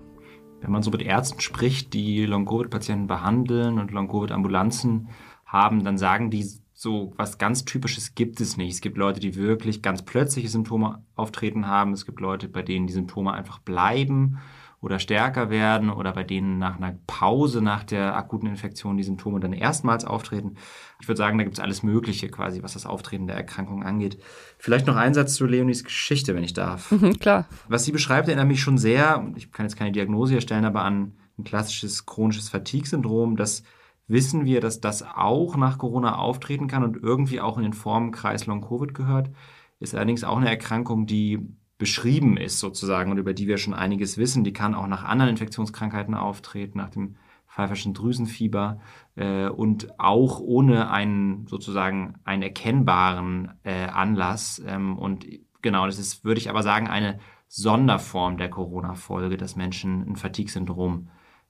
Wenn 0.61 0.71
man 0.71 0.83
so 0.83 0.93
mit 0.93 1.03
Ärzten 1.03 1.41
spricht, 1.41 1.93
die 1.93 2.25
Long-Covid-Patienten 2.25 3.09
behandeln 3.09 3.81
und 3.81 3.91
Long-Covid-Ambulanzen 3.91 5.09
haben, 5.45 5.83
dann 5.83 5.99
sagen 5.99 6.31
die 6.31 6.47
so 6.73 7.13
was 7.17 7.39
ganz 7.39 7.65
Typisches 7.65 8.15
gibt 8.15 8.41
es 8.41 8.57
nicht. 8.57 8.73
Es 8.73 8.81
gibt 8.81 8.97
Leute, 8.97 9.21
die 9.21 9.35
wirklich 9.35 9.83
ganz 9.83 10.03
plötzliche 10.03 10.49
Symptome 10.49 11.05
auftreten 11.17 11.67
haben. 11.67 11.93
Es 11.93 12.07
gibt 12.07 12.21
Leute, 12.21 12.49
bei 12.49 12.63
denen 12.63 12.87
die 12.87 12.93
Symptome 12.93 13.33
einfach 13.33 13.59
bleiben 13.59 14.39
oder 14.83 14.99
stärker 14.99 15.49
werden 15.49 15.91
oder 15.91 16.13
bei 16.13 16.25
denen 16.25 16.59
nach 16.59 16.77
einer 16.77 16.99
Pause 17.07 17.63
nach 17.63 17.85
der 17.85 18.17
akuten 18.17 18.49
Infektion 18.49 18.97
die 18.97 19.05
Symptome 19.05 19.39
dann 19.39 19.53
erstmals 19.53 20.05
auftreten. 20.05 20.57
Ich 21.01 21.07
würde 21.07 21.19
sagen, 21.19 21.39
da 21.39 21.45
gibt 21.45 21.57
es 21.57 21.63
alles 21.63 21.85
Mögliche 21.85 22.29
quasi, 22.29 22.65
was 22.65 22.73
das 22.73 22.85
Auftreten 22.85 23.29
der 23.29 23.37
Erkrankung 23.37 23.85
angeht. 23.85 24.19
Vielleicht 24.59 24.89
noch 24.89 24.97
ein 24.97 25.15
Satz 25.15 25.35
zu 25.35 25.47
Leonis 25.47 25.85
Geschichte, 25.85 26.35
wenn 26.35 26.43
ich 26.43 26.53
darf. 26.53 26.91
Mhm, 26.91 27.19
klar. 27.21 27.47
Was 27.69 27.85
sie 27.85 27.93
beschreibt, 27.93 28.27
erinnert 28.27 28.49
mich 28.49 28.61
schon 28.61 28.77
sehr, 28.77 29.25
ich 29.37 29.53
kann 29.53 29.67
jetzt 29.67 29.77
keine 29.77 29.93
Diagnose 29.93 30.35
erstellen, 30.35 30.65
aber 30.65 30.83
an 30.83 31.13
ein 31.39 31.45
klassisches 31.45 32.05
chronisches 32.05 32.49
Fatigue-Syndrom. 32.49 33.37
Das 33.37 33.63
wissen 34.09 34.45
wir, 34.45 34.61
dass 34.61 34.81
das 34.81 35.03
auch 35.03 35.57
nach 35.57 35.79
Corona 35.79 36.17
auftreten 36.17 36.67
kann 36.67 36.83
und 36.83 36.97
irgendwie 36.97 37.41
auch 37.41 37.57
in 37.57 37.63
den 37.63 37.73
Formenkreis 37.73 38.47
Long-Covid 38.47 38.95
gehört. 38.95 39.31
Ist 39.79 39.95
allerdings 39.95 40.25
auch 40.25 40.39
eine 40.39 40.51
Erkrankung, 40.51 41.07
die 41.07 41.41
beschrieben 41.83 42.37
ist 42.37 42.61
sozusagen 42.61 43.11
und 43.11 43.19
über 43.19 43.35
die 43.35 43.49
wir 43.49 43.59
schon 43.59 43.75
einiges 43.75 44.17
wissen. 44.17 44.45
Die 44.45 44.53
kann 44.53 44.77
auch 44.77 44.87
nach 44.87 45.03
anderen 45.03 45.31
Infektionskrankheiten 45.31 46.15
auftreten, 46.15 46.79
nach 46.79 46.91
dem 46.91 47.17
pfeiferschen 47.49 47.93
Drüsenfieber 47.93 48.79
äh, 49.17 49.49
und 49.49 49.99
auch 49.99 50.39
ohne 50.39 50.93
einen 50.93 51.49
sozusagen 51.49 52.15
einen 52.23 52.45
erkennbaren 52.45 53.55
äh, 53.65 53.87
Anlass. 53.87 54.63
Ähm, 54.65 54.97
und 54.97 55.27
genau, 55.61 55.87
das 55.87 55.99
ist, 55.99 56.25
würde 56.25 56.39
ich 56.39 56.49
aber 56.49 56.63
sagen, 56.63 56.87
eine 56.87 57.19
Sonderform 57.49 58.39
der 58.39 58.49
Corona-Folge, 58.49 59.37
dass 59.37 59.57
Menschen 59.57 60.07
ein 60.09 60.15
Fatigue-Syndrom 60.15 61.09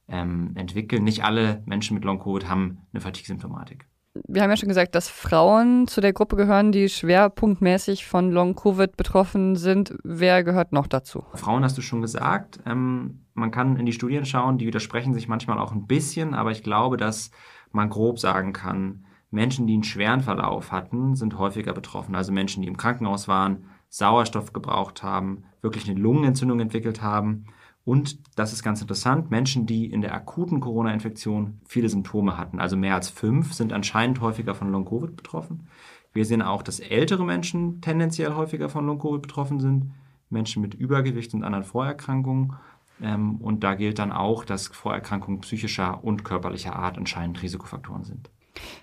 ähm, 0.09 0.53
entwickeln. 0.55 1.05
Nicht 1.05 1.25
alle 1.25 1.63
Menschen 1.67 1.93
mit 1.93 2.05
Long-Covid 2.05 2.49
haben 2.49 2.79
eine 2.95 3.03
Fatigue-Symptomatik 3.03 3.87
wir 4.15 4.43
haben 4.43 4.51
ja 4.51 4.57
schon 4.57 4.69
gesagt, 4.69 4.95
dass 4.95 5.09
Frauen 5.09 5.87
zu 5.89 6.01
der 6.01 6.13
Gruppe 6.13 6.37
gehören, 6.37 6.71
die 6.71 6.89
schwerpunktmäßig 6.89 8.07
von 8.07 8.31
Long-Covid 8.31 8.97
betroffen 8.97 9.57
sind. 9.57 9.95
Wer 10.05 10.45
gehört 10.45 10.73
noch 10.73 10.87
dazu? 10.87 11.25
Frauen 11.35 11.65
hast 11.65 11.79
du 11.79 11.83
schon 11.83 12.03
gesagt. 12.03 12.61
Ähm, 12.67 13.25
man 13.35 13.51
kann 13.51 13.77
in 13.77 13.87
die 13.87 13.93
Studien 13.93 14.27
schauen, 14.27 14.59
die 14.59 14.67
widersprechen 14.67 15.15
sich 15.15 15.29
manchmal 15.29 15.59
auch 15.59 15.73
ein 15.73 15.87
bisschen, 15.87 16.35
aber 16.35 16.51
ich 16.51 16.63
glaube, 16.63 16.99
dass 16.99 17.31
man 17.71 17.89
grob 17.89 18.19
sagen 18.19 18.53
kann, 18.53 19.07
Menschen, 19.31 19.67
die 19.67 19.73
einen 19.73 19.85
schweren 19.85 20.21
Verlauf 20.21 20.73
hatten, 20.73 21.15
sind 21.15 21.39
häufiger 21.39 21.73
betroffen. 21.73 22.15
Also 22.15 22.33
Menschen, 22.33 22.61
die 22.61 22.69
im 22.69 22.77
Krankenhaus 22.77 23.29
waren, 23.29 23.65
Sauerstoff 23.89 24.53
gebraucht 24.53 25.03
haben, 25.03 25.45
wirklich 25.63 25.89
eine 25.89 25.99
Lungenentzündung 25.99 26.61
entwickelt 26.61 27.01
haben. 27.01 27.47
Und 27.85 28.19
das 28.39 28.53
ist 28.53 28.63
ganz 28.63 28.81
interessant, 28.81 29.31
Menschen, 29.31 29.67
die 29.67 29.87
in 29.87 30.03
der 30.03 30.15
akuten 30.15 30.61
Corona-Infektion 30.61 31.61
viele 31.67 31.89
Symptome 31.89 32.37
hatten, 32.37 32.61
also 32.61 32.77
mehr 32.77 32.95
als 32.95 33.11
fünf, 33.11 33.55
sind 33.55 33.73
anscheinend 33.73 34.21
häufiger 34.21 34.55
von 34.55 34.71
Long-Covid 34.71 35.17
betroffen. 35.17 35.67
Wir 36.13 36.25
sehen 36.25 36.43
auch, 36.43 36.63
dass 36.63 36.79
ältere 36.79 37.25
Menschen 37.25 37.81
tendenziell 37.81 38.35
häufiger 38.35 38.69
von 38.69 38.87
Long-Covid 38.87 39.23
betroffen 39.23 39.59
sind, 39.59 39.93
Menschen 40.31 40.63
mit 40.63 40.75
Übergewicht 40.75 41.35
und 41.35 41.43
anderen 41.43 41.65
Vorerkrankungen. 41.65 42.55
Ähm, 43.03 43.37
und 43.37 43.65
da 43.65 43.75
gilt 43.75 43.99
dann 43.99 44.13
auch, 44.13 44.45
dass 44.45 44.69
Vorerkrankungen 44.69 45.41
psychischer 45.41 46.05
und 46.05 46.25
körperlicher 46.25 46.77
Art 46.77 46.99
anscheinend 46.99 47.43
Risikofaktoren 47.43 48.05
sind. 48.05 48.31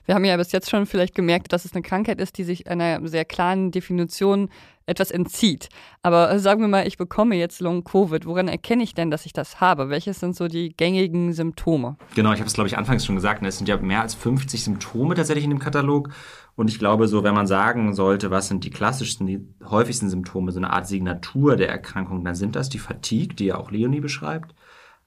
Wir 0.05 0.15
haben 0.15 0.25
ja 0.25 0.35
bis 0.35 0.51
jetzt 0.51 0.69
schon 0.69 0.85
vielleicht 0.85 1.15
gemerkt, 1.15 1.53
dass 1.53 1.65
es 1.65 1.73
eine 1.73 1.83
Krankheit 1.83 2.19
ist, 2.19 2.37
die 2.37 2.43
sich 2.43 2.67
einer 2.67 3.07
sehr 3.07 3.25
klaren 3.25 3.71
Definition 3.71 4.49
etwas 4.89 5.11
entzieht. 5.11 5.69
Aber 6.01 6.39
sagen 6.39 6.61
wir 6.61 6.67
mal, 6.67 6.87
ich 6.87 6.97
bekomme 6.97 7.35
jetzt 7.35 7.61
Long-Covid. 7.61 8.25
Woran 8.25 8.47
erkenne 8.47 8.83
ich 8.83 8.93
denn, 8.93 9.11
dass 9.11 9.25
ich 9.25 9.33
das 9.33 9.61
habe? 9.61 9.89
Welches 9.89 10.19
sind 10.19 10.35
so 10.35 10.47
die 10.47 10.69
gängigen 10.69 11.31
Symptome? 11.33 11.97
Genau, 12.15 12.33
ich 12.33 12.39
habe 12.39 12.47
es, 12.47 12.53
glaube 12.53 12.67
ich, 12.67 12.77
anfangs 12.77 13.05
schon 13.05 13.15
gesagt. 13.15 13.41
Ne? 13.41 13.47
Es 13.47 13.57
sind 13.57 13.67
ja 13.67 13.77
mehr 13.77 14.01
als 14.01 14.15
50 14.15 14.63
Symptome 14.63 15.15
tatsächlich 15.15 15.45
in 15.45 15.51
dem 15.51 15.59
Katalog. 15.59 16.09
Und 16.55 16.69
ich 16.69 16.79
glaube, 16.79 17.07
so, 17.07 17.23
wenn 17.23 17.33
man 17.33 17.47
sagen 17.47 17.93
sollte, 17.93 18.31
was 18.31 18.49
sind 18.49 18.65
die 18.65 18.69
klassischsten, 18.69 19.25
die 19.25 19.47
häufigsten 19.63 20.09
Symptome, 20.09 20.51
so 20.51 20.59
eine 20.59 20.71
Art 20.71 20.87
Signatur 20.87 21.55
der 21.55 21.69
Erkrankung, 21.69 22.25
dann 22.25 22.35
sind 22.35 22.55
das 22.55 22.67
die 22.67 22.79
Fatigue, 22.79 23.35
die 23.35 23.45
ja 23.45 23.57
auch 23.57 23.71
Leonie 23.71 24.01
beschreibt, 24.01 24.53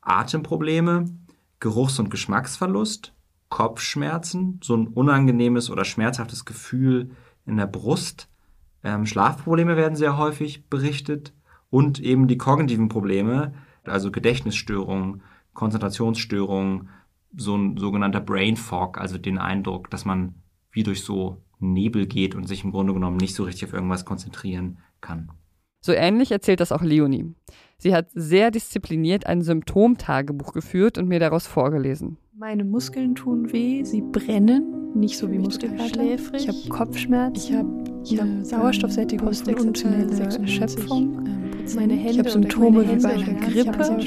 Atemprobleme, 0.01 1.05
Geruchs- 1.61 1.99
und 1.99 2.11
Geschmacksverlust, 2.11 3.12
Kopfschmerzen, 3.51 4.61
so 4.62 4.75
ein 4.75 4.89
unangenehmes 4.89 5.69
oder 5.69 5.85
schmerzhaftes 5.85 6.47
Gefühl 6.47 7.11
in 7.45 7.59
der 7.59 7.67
Brust. 7.67 8.29
Ähm, 8.85 9.07
Schlafprobleme 9.07 9.77
werden 9.77 9.97
sehr 9.97 10.19
häufig 10.19 10.69
berichtet 10.69 11.33
und 11.71 12.01
eben 12.01 12.29
die 12.29 12.39
kognitiven 12.39 12.89
Probleme, 12.89 13.55
also 13.85 14.11
Gedächtnisstörungen, 14.11 15.23
Konzentrationsstörungen, 15.55 16.89
so 17.37 17.57
ein 17.57 17.77
sogenannter 17.77 18.21
Brain 18.21 18.57
Fog, 18.57 18.99
also 18.99 19.19
den 19.19 19.39
Eindruck, 19.39 19.91
dass 19.91 20.05
man 20.05 20.35
wie 20.71 20.83
durch 20.83 21.03
so 21.03 21.43
Nebel 21.59 22.07
geht 22.07 22.35
und 22.35 22.47
sich 22.47 22.65
im 22.65 22.73
Grunde 22.73 22.93
genommen 22.93 23.17
nicht 23.17 23.35
so 23.35 23.45
richtig 23.45 23.69
auf 23.69 23.73
irgendwas 23.73 24.05
konzentrieren 24.05 24.79
kann. 25.01 25.31
So 25.81 25.93
ähnlich 25.93 26.31
erzählt 26.31 26.61
das 26.61 26.73
auch 26.73 26.83
Leonie. 26.83 27.35
Sie 27.79 27.95
hat 27.95 28.09
sehr 28.12 28.51
diszipliniert 28.51 29.27
ein 29.27 29.43
Symptomtagebuch 29.43 30.53
geführt 30.53 30.97
und 30.99 31.09
mir 31.09 31.19
daraus 31.19 31.47
vorgelesen. 31.47 32.19
Meine 32.35 32.65
Muskeln 32.65 33.15
tun 33.15 33.53
weh, 33.53 33.85
sie 33.85 34.01
brennen, 34.01 34.95
nicht 34.95 35.19
so 35.19 35.31
wie 35.31 35.39
Muskelkater. 35.39 36.03
Ich 36.35 36.49
habe 36.49 36.59
Kopfschmerz, 36.71 37.45
ich 37.45 37.53
habe 37.55 37.69
hab 38.17 38.47
Sauerstoffsättigung 38.47 39.29
und 39.29 39.85
Erschöpfung. 39.85 41.23
Meine 41.77 41.93
Hände 41.93 42.11
ich 42.11 42.19
habe 42.21 42.31
Symptome 42.31 42.89
wie 42.89 43.03
bei 43.03 43.11
einer 43.11 43.35
Grippe, 43.35 44.01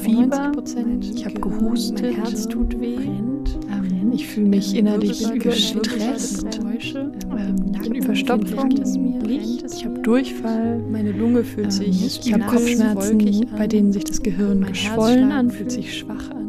Fieber. 0.00 0.52
Ich 1.00 1.24
habe 1.24 1.40
gehustet, 1.40 2.02
mein 2.02 2.14
Herz 2.14 2.46
tut 2.46 2.80
weh. 2.80 2.94
Ähm, 2.94 4.12
ich 4.12 4.28
fühle 4.28 4.48
mich 4.48 4.76
innerlich 4.76 5.28
gestresst. 5.40 6.60
Ähm, 6.62 7.56
ich 7.72 7.88
habe 7.90 8.02
Verstopfung, 8.02 8.70
ich 8.70 9.84
habe 9.84 9.98
Durchfall. 10.00 10.78
Meine 10.92 11.10
Lunge 11.10 11.42
fühlt 11.42 11.72
sich 11.72 12.20
Ich 12.24 12.32
habe 12.32 12.44
Kopfschmerzen, 12.44 13.48
bei 13.58 13.66
denen 13.66 13.92
sich 13.92 14.04
das 14.04 14.22
Gehirn 14.22 14.64
geschwollen 14.64 15.32
anfühlt, 15.32 15.72
sich 15.72 15.98
schwach 15.98 16.30
an. 16.30 16.45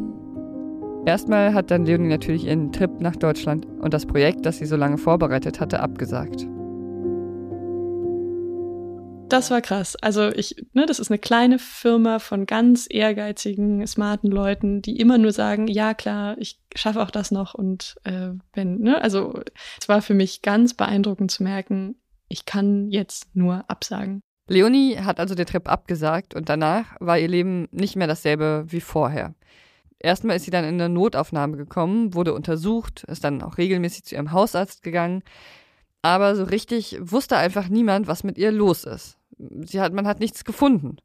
Erstmal 1.08 1.54
hat 1.54 1.72
dann 1.72 1.86
Leonie 1.86 2.10
natürlich 2.10 2.44
ihren 2.44 2.74
Trip 2.74 2.92
nach 3.00 3.16
Deutschland 3.16 3.66
und 3.66 3.94
das 3.94 4.06
Projekt, 4.06 4.46
das 4.46 4.58
sie 4.58 4.66
so 4.66 4.76
lange 4.76 4.98
vorbereitet 4.98 5.62
hatte, 5.62 5.80
abgesagt. 5.80 6.46
Das 9.30 9.50
war 9.50 9.62
krass. 9.62 9.96
Also 9.96 10.28
ich, 10.28 10.58
ne, 10.74 10.86
das 10.86 11.00
ist 11.00 11.10
eine 11.10 11.18
kleine 11.18 11.60
Firma 11.60 12.20
von 12.20 12.46
ganz 12.46 12.88
ehrgeizigen, 12.90 13.88
smarten 13.88 14.30
Leuten, 14.30 14.82
die 14.82 15.00
immer 15.00 15.18
nur 15.18 15.32
sagen, 15.32 15.70
ja 15.70 15.94
klar, 15.94 16.36
ich 16.40 16.60
schaffe 16.76 17.02
auch 17.02 17.12
das 17.12 17.32
noch 17.32 17.54
und 17.54 17.96
äh, 18.04 18.32
wenn, 18.52 18.80
ne, 18.80 19.02
also 19.02 19.40
es 19.80 19.88
war 19.88 20.02
für 20.02 20.14
mich 20.14 20.42
ganz 20.42 20.74
beeindruckend 20.74 21.32
zu 21.32 21.42
merken, 21.42 21.96
ich 22.28 22.46
kann 22.46 22.92
jetzt 22.92 23.34
nur 23.34 23.64
absagen. 23.70 24.20
Leonie 24.50 24.98
hat 24.98 25.22
also 25.22 25.36
den 25.36 25.46
Trip 25.46 25.70
abgesagt 25.70 26.36
und 26.36 26.50
danach 26.50 26.98
war 27.00 27.18
ihr 27.18 27.30
Leben 27.30 27.70
nicht 27.72 27.96
mehr 27.96 28.08
dasselbe 28.08 28.66
wie 28.68 28.82
vorher. 28.82 29.36
Erstmal 30.00 30.36
ist 30.36 30.46
sie 30.46 30.52
dann 30.52 30.64
in 30.64 30.80
eine 30.80 30.90
Notaufnahme 30.94 31.58
gekommen, 31.58 32.14
wurde 32.14 32.34
untersucht, 32.34 33.04
ist 33.06 33.24
dann 33.24 33.42
auch 33.42 33.58
regelmäßig 33.58 34.04
zu 34.04 34.16
ihrem 34.16 34.32
Hausarzt 34.32 34.84
gegangen. 34.84 35.24
Aber 36.02 36.36
so 36.36 36.44
richtig 36.44 36.98
wusste 37.02 37.38
einfach 37.38 37.68
niemand, 37.68 38.08
was 38.08 38.24
mit 38.24 38.38
ihr 38.38 38.52
los 38.52 38.84
ist. 38.84 39.18
Sie 39.38 39.82
hat, 39.82 39.94
man 39.94 40.08
hat 40.08 40.20
nichts 40.20 40.46
gefunden. 40.46 40.98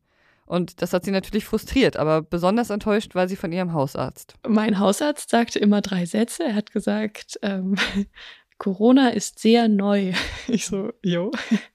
Und 0.45 0.83
das 0.83 0.93
hat 0.93 1.05
sie 1.05 1.11
natürlich 1.13 1.45
frustriert, 1.45 1.97
aber 1.97 2.21
besonders 2.21 2.71
enttäuscht 2.71 3.15
war 3.15 3.29
sie 3.29 3.37
von 3.37 3.53
ihrem 3.53 3.73
Hausarzt. 3.73 4.35
Mein 4.47 4.79
Hausarzt 4.79 5.31
sagte 5.31 5.59
immer 5.59 5.81
drei 5.81 6.05
Sätze. 6.05 6.45
Er 6.45 6.55
hat 6.55 6.73
gesagt, 6.73 7.39
ähm, 7.43 7.77
Corona 8.59 9.09
ist 9.09 9.39
sehr 9.39 9.69
neu. 9.69 10.13
Ich 10.49 10.67
so, 10.67 10.93
jo. 11.03 11.31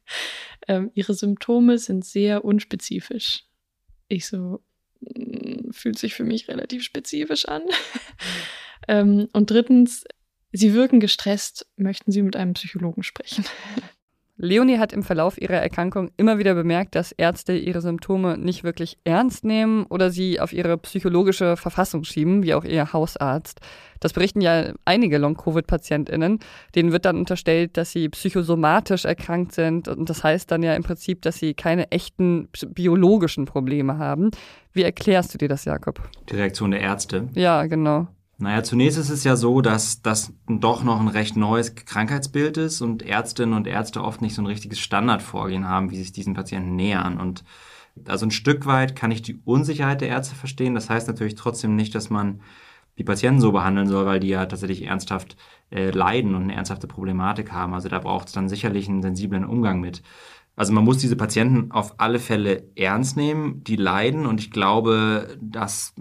ähm, 0.68 0.92
ihre 0.94 1.14
Symptome 1.14 1.80
sind 1.80 2.06
sehr 2.06 2.46
unspezifisch. 2.46 3.46
Ich 4.10 4.28
so, 4.28 4.62
fühlt 5.72 5.98
sich 5.98 6.14
für 6.14 6.24
mich 6.24 6.48
relativ 6.48 6.84
spezifisch 6.84 7.46
an. 7.46 7.64
ähm, 8.88 9.30
und 9.34 9.50
drittens, 9.50 10.06
Sie 10.52 10.74
wirken 10.74 11.00
gestresst, 11.00 11.68
möchten 11.76 12.12
Sie 12.12 12.22
mit 12.22 12.36
einem 12.36 12.54
Psychologen 12.54 13.04
sprechen. 13.04 13.46
Leonie 14.40 14.78
hat 14.78 14.94
im 14.94 15.02
Verlauf 15.02 15.42
ihrer 15.42 15.56
Erkrankung 15.56 16.12
immer 16.16 16.38
wieder 16.38 16.54
bemerkt, 16.54 16.94
dass 16.94 17.12
Ärzte 17.12 17.54
ihre 17.54 17.82
Symptome 17.82 18.38
nicht 18.38 18.64
wirklich 18.64 19.00
ernst 19.04 19.44
nehmen 19.44 19.86
oder 19.88 20.12
sie 20.12 20.40
auf 20.40 20.54
ihre 20.54 20.78
psychologische 20.78 21.58
Verfassung 21.58 22.04
schieben, 22.04 22.44
wie 22.44 22.54
auch 22.54 22.64
ihr 22.64 22.94
Hausarzt. 22.94 23.62
Das 24.00 24.14
berichten 24.14 24.42
ja 24.42 24.74
einige 24.86 25.18
Long-Covid-PatientInnen. 25.18 26.38
Denen 26.76 26.92
wird 26.92 27.06
dann 27.06 27.18
unterstellt, 27.18 27.78
dass 27.78 27.92
sie 27.92 28.10
psychosomatisch 28.10 29.06
erkrankt 29.06 29.54
sind. 29.54 29.88
Und 29.88 30.08
das 30.08 30.24
heißt 30.24 30.52
dann 30.52 30.62
ja 30.62 30.76
im 30.76 30.84
Prinzip, 30.84 31.24
dass 31.24 31.38
sie 31.38 31.56
keine 31.56 31.92
echten 31.92 32.48
biologischen 32.68 33.46
Probleme 33.46 33.98
haben. 33.98 34.30
Wie 34.72 34.84
erklärst 34.84 35.34
du 35.34 35.40
dir 35.40 35.48
das, 35.48 35.66
Jakob? 35.66 36.00
Die 36.30 36.36
Reaktion 36.36 36.70
der 36.70 36.82
Ärzte. 36.82 37.28
Ja, 37.34 37.66
genau. 37.66 38.08
Naja, 38.40 38.62
zunächst 38.62 39.00
ist 39.00 39.10
es 39.10 39.24
ja 39.24 39.36
so, 39.36 39.62
dass 39.62 40.04
das 40.04 40.32
doch 40.48 40.84
noch 40.84 41.00
ein 41.00 41.08
recht 41.08 41.36
neues 41.36 41.74
Krankheitsbild 41.74 42.58
ist 42.58 42.82
und 42.82 43.02
Ärztinnen 43.02 43.56
und 43.56 43.66
Ärzte 43.66 44.04
oft 44.04 44.22
nicht 44.22 44.36
so 44.36 44.44
ein 44.44 44.48
richtiges 44.48 44.80
Standardvorgehen 44.80 45.68
haben, 45.68 45.90
wie 45.90 45.98
sich 45.98 46.12
diesen 46.12 46.36
Patienten 46.36 46.76
nähern. 46.76 47.20
Und 47.20 47.44
also 48.06 48.28
ein 48.28 48.32
Stück 48.32 48.68
weit 48.68 48.96
kann 48.96 49.10
ich 49.10 49.24
die 49.24 49.40
Unsicherheit 49.44 50.02
der 50.02 50.10
Ärzte 50.10 50.36
verstehen. 50.36 50.76
Das 50.76 50.88
heißt 50.88 51.08
natürlich 51.08 51.34
trotzdem 51.34 51.76
nicht, 51.76 51.96
dass 51.96 52.12
man 52.12 52.42
die 53.00 53.04
Patienten 53.04 53.42
so 53.42 53.52
behandeln 53.52 53.88
soll, 53.88 54.06
weil 54.06 54.20
die 54.20 54.28
ja 54.28 54.46
tatsächlich 54.46 54.84
ernsthaft 54.84 55.36
äh, 55.72 55.90
leiden 55.90 56.36
und 56.36 56.44
eine 56.44 56.56
ernsthafte 56.56 56.88
Problematik 56.88 57.52
haben. 57.52 57.74
Also 57.74 57.90
da 57.90 57.98
braucht 57.98 58.28
es 58.28 58.34
dann 58.34 58.50
sicherlich 58.50 58.88
einen 58.88 59.02
sensiblen 59.02 59.46
Umgang 59.46 59.80
mit. 59.80 60.04
Also 60.56 60.74
man 60.74 60.84
muss 60.84 60.98
diese 60.98 61.16
Patienten 61.16 61.72
auf 61.72 62.00
alle 62.00 62.20
Fälle 62.20 62.70
ernst 62.76 63.18
nehmen, 63.18 63.64
die 63.64 63.76
leiden 63.76 64.26
und 64.26 64.40
ich 64.40 64.50
glaube, 64.52 65.38
dass 65.40 65.94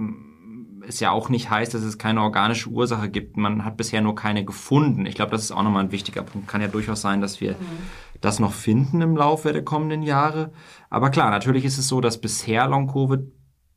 es 0.89 1.01
ja 1.01 1.11
auch 1.11 1.29
nicht 1.29 1.51
heißt, 1.51 1.75
dass 1.75 1.83
es 1.83 1.99
keine 1.99 2.23
organische 2.23 2.71
Ursache 2.71 3.09
gibt. 3.09 3.37
Man 3.37 3.65
hat 3.65 3.77
bisher 3.77 4.01
nur 4.01 4.15
keine 4.15 4.45
gefunden. 4.45 5.07
Ich 5.07 5.15
glaube, 5.15 5.31
das 5.33 5.43
ist 5.43 5.53
auch 5.53 5.63
nochmal 5.63 5.85
ein 5.85 5.93
wichtiger 5.93 6.23
Punkt. 6.23 6.49
Kann 6.49 6.61
ja 6.61 6.69
durchaus 6.69 7.01
sein, 7.01 7.21
dass 7.21 7.41
wir 7.41 7.53
mhm. 7.53 7.79
das 8.21 8.41
noch 8.41 8.53
finden 8.53 9.01
im 9.01 9.17
Laufe 9.17 9.53
der 9.53 9.65
kommenden 9.65 10.03
Jahre. 10.03 10.53
Aber 10.91 11.11
klar, 11.11 11.31
natürlich 11.31 11.65
ist 11.65 11.79
es 11.79 11.89
so, 11.89 12.01
dass 12.01 12.21
bisher 12.21 12.69
Long-Covid 12.69 13.21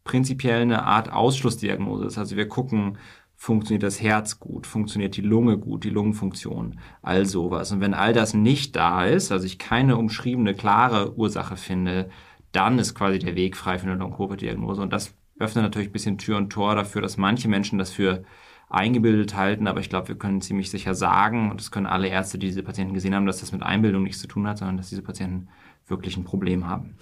prinzipiell 0.03 0.61
eine 0.61 0.83
Art 0.83 1.11
Ausschlussdiagnose 1.11 2.05
ist. 2.05 2.17
Also 2.17 2.35
wir 2.35 2.47
gucken, 2.47 2.97
funktioniert 3.35 3.83
das 3.83 4.01
Herz 4.01 4.39
gut, 4.39 4.67
funktioniert 4.67 5.15
die 5.15 5.21
Lunge 5.21 5.57
gut, 5.57 5.85
die 5.85 5.89
Lungenfunktion, 5.89 6.79
all 7.01 7.25
sowas. 7.25 7.71
Und 7.71 7.79
wenn 7.79 7.93
all 7.93 8.11
das 8.11 8.33
nicht 8.33 8.75
da 8.75 9.05
ist, 9.05 9.31
also 9.31 9.45
ich 9.45 9.57
keine 9.57 9.97
umschriebene, 9.97 10.55
klare 10.55 11.15
Ursache 11.15 11.55
finde, 11.55 12.09
dann 12.51 12.79
ist 12.79 12.95
quasi 12.95 13.19
der 13.19 13.35
Weg 13.35 13.55
frei 13.55 13.77
für 13.77 13.87
eine 13.87 13.95
Long-Covid-Diagnose. 13.95 14.81
Und 14.81 14.91
das 14.91 15.13
öffnet 15.39 15.63
natürlich 15.63 15.89
ein 15.89 15.93
bisschen 15.93 16.17
Tür 16.17 16.37
und 16.37 16.49
Tor 16.51 16.75
dafür, 16.75 17.01
dass 17.01 17.17
manche 17.17 17.47
Menschen 17.47 17.79
das 17.79 17.91
für 17.91 18.23
eingebildet 18.69 19.35
halten, 19.35 19.67
aber 19.67 19.79
ich 19.79 19.89
glaube, 19.89 20.09
wir 20.09 20.17
können 20.17 20.41
ziemlich 20.41 20.69
sicher 20.69 20.93
sagen, 20.93 21.49
und 21.49 21.59
das 21.59 21.71
können 21.71 21.87
alle 21.87 22.07
Ärzte, 22.07 22.37
die 22.37 22.47
diese 22.47 22.61
Patienten 22.61 22.93
gesehen 22.93 23.15
haben, 23.15 23.25
dass 23.25 23.39
das 23.39 23.51
mit 23.51 23.63
Einbildung 23.63 24.03
nichts 24.03 24.19
zu 24.19 24.27
tun 24.27 24.47
hat, 24.47 24.59
sondern 24.59 24.77
dass 24.77 24.89
diese 24.89 25.01
Patienten 25.01 25.47
wirklich 25.87 26.17
ein 26.17 26.23
Problem 26.23 26.67
haben. 26.67 26.95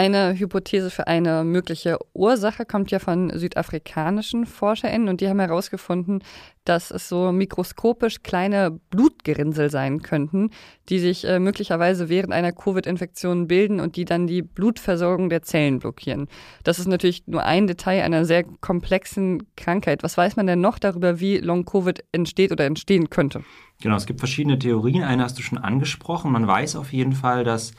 Eine 0.00 0.38
Hypothese 0.38 0.88
für 0.88 1.08
eine 1.08 1.44
mögliche 1.44 1.98
Ursache 2.14 2.64
kommt 2.64 2.90
ja 2.90 2.98
von 2.98 3.30
südafrikanischen 3.38 4.46
ForscherInnen 4.46 5.10
und 5.10 5.20
die 5.20 5.28
haben 5.28 5.40
herausgefunden, 5.40 6.24
dass 6.64 6.90
es 6.90 7.06
so 7.06 7.32
mikroskopisch 7.32 8.22
kleine 8.22 8.70
Blutgerinnsel 8.88 9.68
sein 9.68 10.00
könnten, 10.00 10.52
die 10.88 11.00
sich 11.00 11.26
äh, 11.26 11.38
möglicherweise 11.38 12.08
während 12.08 12.32
einer 12.32 12.50
Covid-Infektion 12.50 13.46
bilden 13.46 13.78
und 13.78 13.96
die 13.96 14.06
dann 14.06 14.26
die 14.26 14.40
Blutversorgung 14.40 15.28
der 15.28 15.42
Zellen 15.42 15.80
blockieren. 15.80 16.28
Das 16.64 16.78
ist 16.78 16.88
natürlich 16.88 17.26
nur 17.26 17.44
ein 17.44 17.66
Detail 17.66 18.02
einer 18.02 18.24
sehr 18.24 18.44
komplexen 18.62 19.54
Krankheit. 19.54 20.02
Was 20.02 20.16
weiß 20.16 20.34
man 20.36 20.46
denn 20.46 20.62
noch 20.62 20.78
darüber, 20.78 21.20
wie 21.20 21.36
Long-Covid 21.36 22.04
entsteht 22.12 22.52
oder 22.52 22.64
entstehen 22.64 23.10
könnte? 23.10 23.44
Genau, 23.82 23.96
es 23.96 24.06
gibt 24.06 24.20
verschiedene 24.20 24.58
Theorien. 24.58 25.04
Eine 25.04 25.24
hast 25.24 25.36
du 25.36 25.42
schon 25.42 25.58
angesprochen. 25.58 26.32
Man 26.32 26.46
weiß 26.46 26.76
auf 26.76 26.90
jeden 26.90 27.12
Fall, 27.12 27.44
dass 27.44 27.72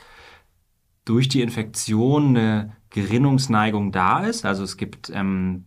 durch 1.04 1.28
die 1.28 1.42
Infektion 1.42 2.36
eine 2.36 2.76
Gerinnungsneigung 2.90 3.92
da 3.92 4.24
ist. 4.24 4.44
Also 4.44 4.62
es 4.62 4.76
gibt 4.76 5.10
ähm, 5.14 5.66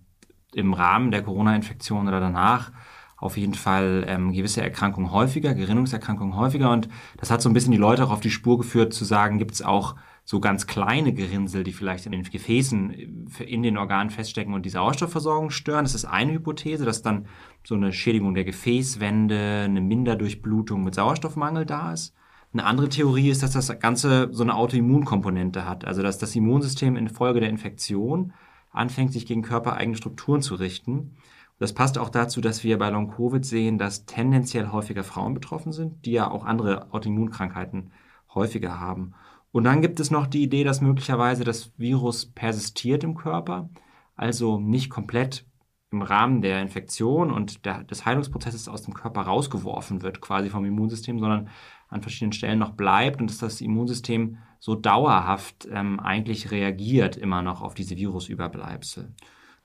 im 0.53 0.73
Rahmen 0.73 1.11
der 1.11 1.23
Corona-Infektion 1.23 2.07
oder 2.07 2.19
danach 2.19 2.71
auf 3.17 3.37
jeden 3.37 3.53
Fall 3.53 4.05
ähm, 4.07 4.33
gewisse 4.33 4.61
Erkrankungen 4.61 5.11
häufiger, 5.11 5.53
Gerinnungserkrankungen 5.53 6.35
häufiger. 6.35 6.71
Und 6.71 6.89
das 7.17 7.31
hat 7.31 7.41
so 7.41 7.49
ein 7.49 7.53
bisschen 7.53 7.71
die 7.71 7.77
Leute 7.77 8.03
auch 8.03 8.11
auf 8.11 8.19
die 8.19 8.29
Spur 8.29 8.57
geführt, 8.57 8.93
zu 8.93 9.05
sagen, 9.05 9.39
gibt 9.39 9.53
es 9.53 9.61
auch 9.61 9.95
so 10.23 10.39
ganz 10.39 10.65
kleine 10.65 11.13
Gerinnsel, 11.13 11.63
die 11.63 11.71
vielleicht 11.71 12.07
in 12.07 12.11
den 12.11 12.23
Gefäßen 12.23 13.29
äh, 13.39 13.43
in 13.43 13.63
den 13.63 13.77
Organen 13.77 14.09
feststecken 14.09 14.53
und 14.53 14.65
die 14.65 14.69
Sauerstoffversorgung 14.69 15.49
stören. 15.49 15.85
Das 15.85 15.95
ist 15.95 16.05
eine 16.05 16.33
Hypothese, 16.33 16.83
dass 16.83 17.01
dann 17.01 17.27
so 17.63 17.75
eine 17.75 17.93
Schädigung 17.93 18.33
der 18.33 18.43
Gefäßwände, 18.43 19.63
eine 19.65 19.81
Minderdurchblutung 19.81 20.83
mit 20.83 20.95
Sauerstoffmangel 20.95 21.65
da 21.65 21.93
ist. 21.93 22.15
Eine 22.55 22.63
andere 22.67 22.87
Theorie 22.87 23.31
ist, 23.31 23.43
dass 23.43 23.51
das 23.51 23.67
Ganze 23.79 24.29
so 24.31 24.41
eine 24.41 24.55
Autoimmunkomponente 24.55 25.67
hat, 25.67 25.83
also 25.83 26.01
dass 26.01 26.19
das 26.19 26.33
Immunsystem 26.37 26.95
infolge 26.95 27.41
der 27.41 27.49
Infektion 27.49 28.31
anfängt, 28.71 29.11
sich 29.11 29.25
gegen 29.25 29.41
körpereigene 29.41 29.97
Strukturen 29.97 30.41
zu 30.41 30.55
richten. 30.55 31.17
Das 31.59 31.73
passt 31.73 31.97
auch 31.97 32.07
dazu, 32.07 32.39
dass 32.39 32.63
wir 32.63 32.77
bei 32.77 32.89
Long-Covid 32.89 33.45
sehen, 33.45 33.77
dass 33.77 34.05
tendenziell 34.05 34.69
häufiger 34.69 35.03
Frauen 35.03 35.33
betroffen 35.33 35.73
sind, 35.73 36.05
die 36.05 36.13
ja 36.13 36.31
auch 36.31 36.45
andere 36.45 36.93
Autoimmunkrankheiten 36.93 37.91
häufiger 38.33 38.79
haben. 38.79 39.15
Und 39.51 39.65
dann 39.65 39.81
gibt 39.81 39.99
es 39.99 40.09
noch 40.09 40.25
die 40.25 40.43
Idee, 40.43 40.63
dass 40.63 40.79
möglicherweise 40.79 41.43
das 41.43 41.73
Virus 41.77 42.25
persistiert 42.25 43.03
im 43.03 43.15
Körper, 43.15 43.69
also 44.15 44.61
nicht 44.61 44.89
komplett 44.89 45.45
im 45.91 46.01
Rahmen 46.01 46.41
der 46.41 46.61
Infektion 46.61 47.31
und 47.31 47.65
der, 47.65 47.83
des 47.83 48.05
Heilungsprozesses 48.05 48.69
aus 48.69 48.83
dem 48.83 48.93
Körper 48.93 49.21
rausgeworfen 49.21 50.01
wird, 50.01 50.21
quasi 50.21 50.49
vom 50.49 50.65
Immunsystem, 50.65 51.19
sondern 51.19 51.49
an 51.89 52.01
verschiedenen 52.01 52.33
Stellen 52.33 52.59
noch 52.59 52.71
bleibt 52.71 53.21
und 53.21 53.29
dass 53.29 53.37
das 53.37 53.61
Immunsystem 53.61 54.37
so 54.59 54.75
dauerhaft 54.75 55.67
ähm, 55.71 55.99
eigentlich 55.99 56.51
reagiert 56.51 57.17
immer 57.17 57.41
noch 57.41 57.61
auf 57.61 57.73
diese 57.73 57.97
Virusüberbleibsel. 57.97 59.13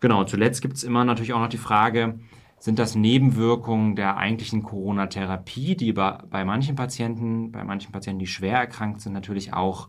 Genau, 0.01 0.25
zuletzt 0.25 0.63
gibt 0.63 0.77
es 0.77 0.85
immer 0.85 1.05
natürlich 1.05 1.33
auch 1.33 1.41
noch 1.41 1.49
die 1.49 1.59
Frage, 1.59 2.19
sind 2.59 2.79
das 2.79 2.95
Nebenwirkungen 2.95 3.97
der 3.97 4.19
eigentlichen 4.19 4.63
Corona-Therapie, 4.63 5.77
die 5.77 5.93
bei, 5.93 6.19
bei 6.29 6.45
manchen 6.45 6.77
Patienten, 6.77 7.53
bei 7.53 7.65
manchen 7.65 7.93
Patienten, 7.93 8.19
die 8.19 8.27
schwer 8.27 8.59
erkrankt 8.59 9.01
sind, 9.01 9.15
natürlich 9.15 9.55
auch 9.55 9.89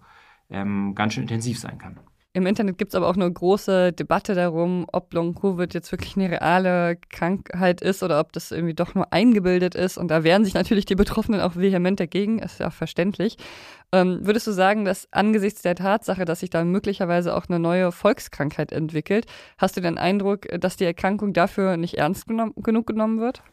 ähm, 0.50 0.96
ganz 0.96 1.14
schön 1.14 1.24
intensiv 1.24 1.60
sein 1.60 1.78
kann. 1.78 2.00
Im 2.34 2.46
Internet 2.46 2.78
gibt 2.78 2.94
es 2.94 2.96
aber 2.96 3.10
auch 3.10 3.16
eine 3.16 3.30
große 3.30 3.92
Debatte 3.92 4.36
darum, 4.36 4.86
ob 4.94 5.14
Long-Covid 5.14 5.74
jetzt 5.74 5.92
wirklich 5.92 6.16
eine 6.16 6.32
reale 6.32 6.96
Krankheit 7.10 7.82
ist 7.82 8.04
oder 8.04 8.22
ob 8.22 8.32
das 8.32 8.52
irgendwie 8.52 8.74
doch 8.74 8.96
nur 8.96 9.12
eingebildet 9.12 9.76
ist. 9.76 9.98
Und 9.98 10.08
da 10.08 10.24
wehren 10.24 10.46
sich 10.46 10.54
natürlich 10.54 10.86
die 10.86 10.96
Betroffenen 10.96 11.42
auch 11.42 11.58
vehement 11.58 12.00
dagegen, 12.00 12.40
ist 12.40 12.62
ja 12.62 12.70
auch 12.70 12.74
verständlich. 12.74 13.36
Ähm, 13.92 14.20
würdest 14.22 14.48
du 14.48 14.54
sagen, 14.54 14.86
dass 14.86 15.12
angesichts 15.12 15.62
der 15.62 15.76
Tatsache, 15.76 16.24
dass 16.24 16.40
sich 16.40 16.50
da 16.50 16.64
möglicherweise 16.64 17.36
auch 17.36 17.50
eine 17.50 17.60
neue 17.60 17.92
Volkskrankheit 17.92 18.72
entwickelt, 18.72 19.26
hast 19.58 19.76
du 19.76 19.82
den 19.82 19.98
Eindruck, 19.98 20.48
dass 20.58 20.78
die 20.78 20.86
Erkrankung 20.86 21.34
dafür 21.34 21.76
nicht 21.76 21.98
ernst 21.98 22.28
genommen, 22.28 22.54
genug 22.56 22.88
genommen 22.88 23.20
wird? 23.20 23.44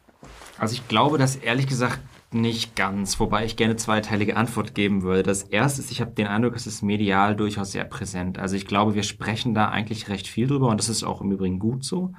Also 0.57 0.75
ich 0.75 0.87
glaube, 0.87 1.17
dass 1.17 1.35
ehrlich 1.35 1.67
gesagt 1.67 1.99
nicht 2.31 2.75
ganz, 2.75 3.19
wobei 3.19 3.45
ich 3.45 3.55
gerne 3.55 3.75
zweiteilige 3.75 4.37
Antwort 4.37 4.75
geben 4.75 5.01
würde. 5.01 5.23
Das 5.23 5.43
erste 5.43 5.81
ist, 5.81 5.91
ich 5.91 6.01
habe 6.01 6.11
den 6.11 6.27
Eindruck, 6.27 6.55
es 6.55 6.67
ist 6.67 6.83
medial 6.83 7.35
durchaus 7.35 7.71
sehr 7.71 7.85
präsent. 7.85 8.37
Also 8.37 8.55
ich 8.55 8.67
glaube, 8.67 8.93
wir 8.93 9.03
sprechen 9.03 9.53
da 9.53 9.69
eigentlich 9.69 10.09
recht 10.09 10.27
viel 10.27 10.47
drüber 10.47 10.67
und 10.67 10.77
das 10.79 10.89
ist 10.89 11.03
auch 11.03 11.21
im 11.21 11.31
Übrigen 11.31 11.59
gut 11.59 11.83
so. 11.83 12.13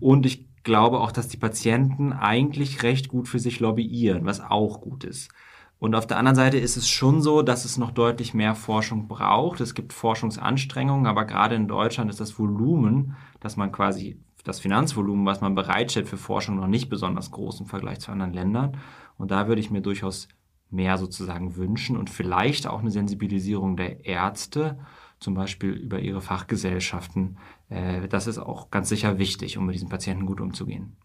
Und 0.00 0.24
ich 0.24 0.46
glaube 0.62 1.00
auch, 1.00 1.12
dass 1.12 1.28
die 1.28 1.36
Patienten 1.36 2.12
eigentlich 2.12 2.82
recht 2.82 3.08
gut 3.08 3.28
für 3.28 3.38
sich 3.38 3.60
lobbyieren, 3.60 4.24
was 4.24 4.40
auch 4.40 4.80
gut 4.80 5.04
ist. 5.04 5.30
Und 5.78 5.94
auf 5.94 6.06
der 6.06 6.16
anderen 6.16 6.36
Seite 6.36 6.58
ist 6.58 6.76
es 6.76 6.88
schon 6.88 7.20
so, 7.20 7.42
dass 7.42 7.66
es 7.66 7.76
noch 7.76 7.90
deutlich 7.90 8.32
mehr 8.32 8.54
Forschung 8.54 9.08
braucht. 9.08 9.60
Es 9.60 9.74
gibt 9.74 9.92
Forschungsanstrengungen, 9.92 11.06
aber 11.06 11.26
gerade 11.26 11.54
in 11.54 11.68
Deutschland 11.68 12.10
ist 12.10 12.20
das 12.20 12.38
Volumen, 12.38 13.14
das 13.40 13.56
man 13.56 13.72
quasi, 13.72 14.18
das 14.44 14.60
Finanzvolumen, 14.60 15.26
was 15.26 15.42
man 15.42 15.54
bereitstellt 15.54 16.08
für 16.08 16.16
Forschung, 16.16 16.56
noch 16.56 16.66
nicht 16.66 16.88
besonders 16.88 17.30
groß 17.30 17.60
im 17.60 17.66
Vergleich 17.66 18.00
zu 18.00 18.10
anderen 18.10 18.32
Ländern. 18.32 18.78
Und 19.18 19.30
da 19.30 19.48
würde 19.48 19.60
ich 19.60 19.70
mir 19.70 19.80
durchaus 19.80 20.28
mehr 20.70 20.98
sozusagen 20.98 21.56
wünschen 21.56 21.96
und 21.96 22.10
vielleicht 22.10 22.66
auch 22.66 22.80
eine 22.80 22.90
Sensibilisierung 22.90 23.76
der 23.76 24.04
Ärzte, 24.04 24.78
zum 25.20 25.34
Beispiel 25.34 25.70
über 25.70 26.00
ihre 26.00 26.20
Fachgesellschaften. 26.20 27.38
Äh, 27.68 28.08
das 28.08 28.26
ist 28.26 28.38
auch 28.38 28.70
ganz 28.70 28.88
sicher 28.88 29.18
wichtig, 29.18 29.56
um 29.56 29.66
mit 29.66 29.74
diesen 29.74 29.88
Patienten 29.88 30.26
gut 30.26 30.40
umzugehen. 30.40 30.96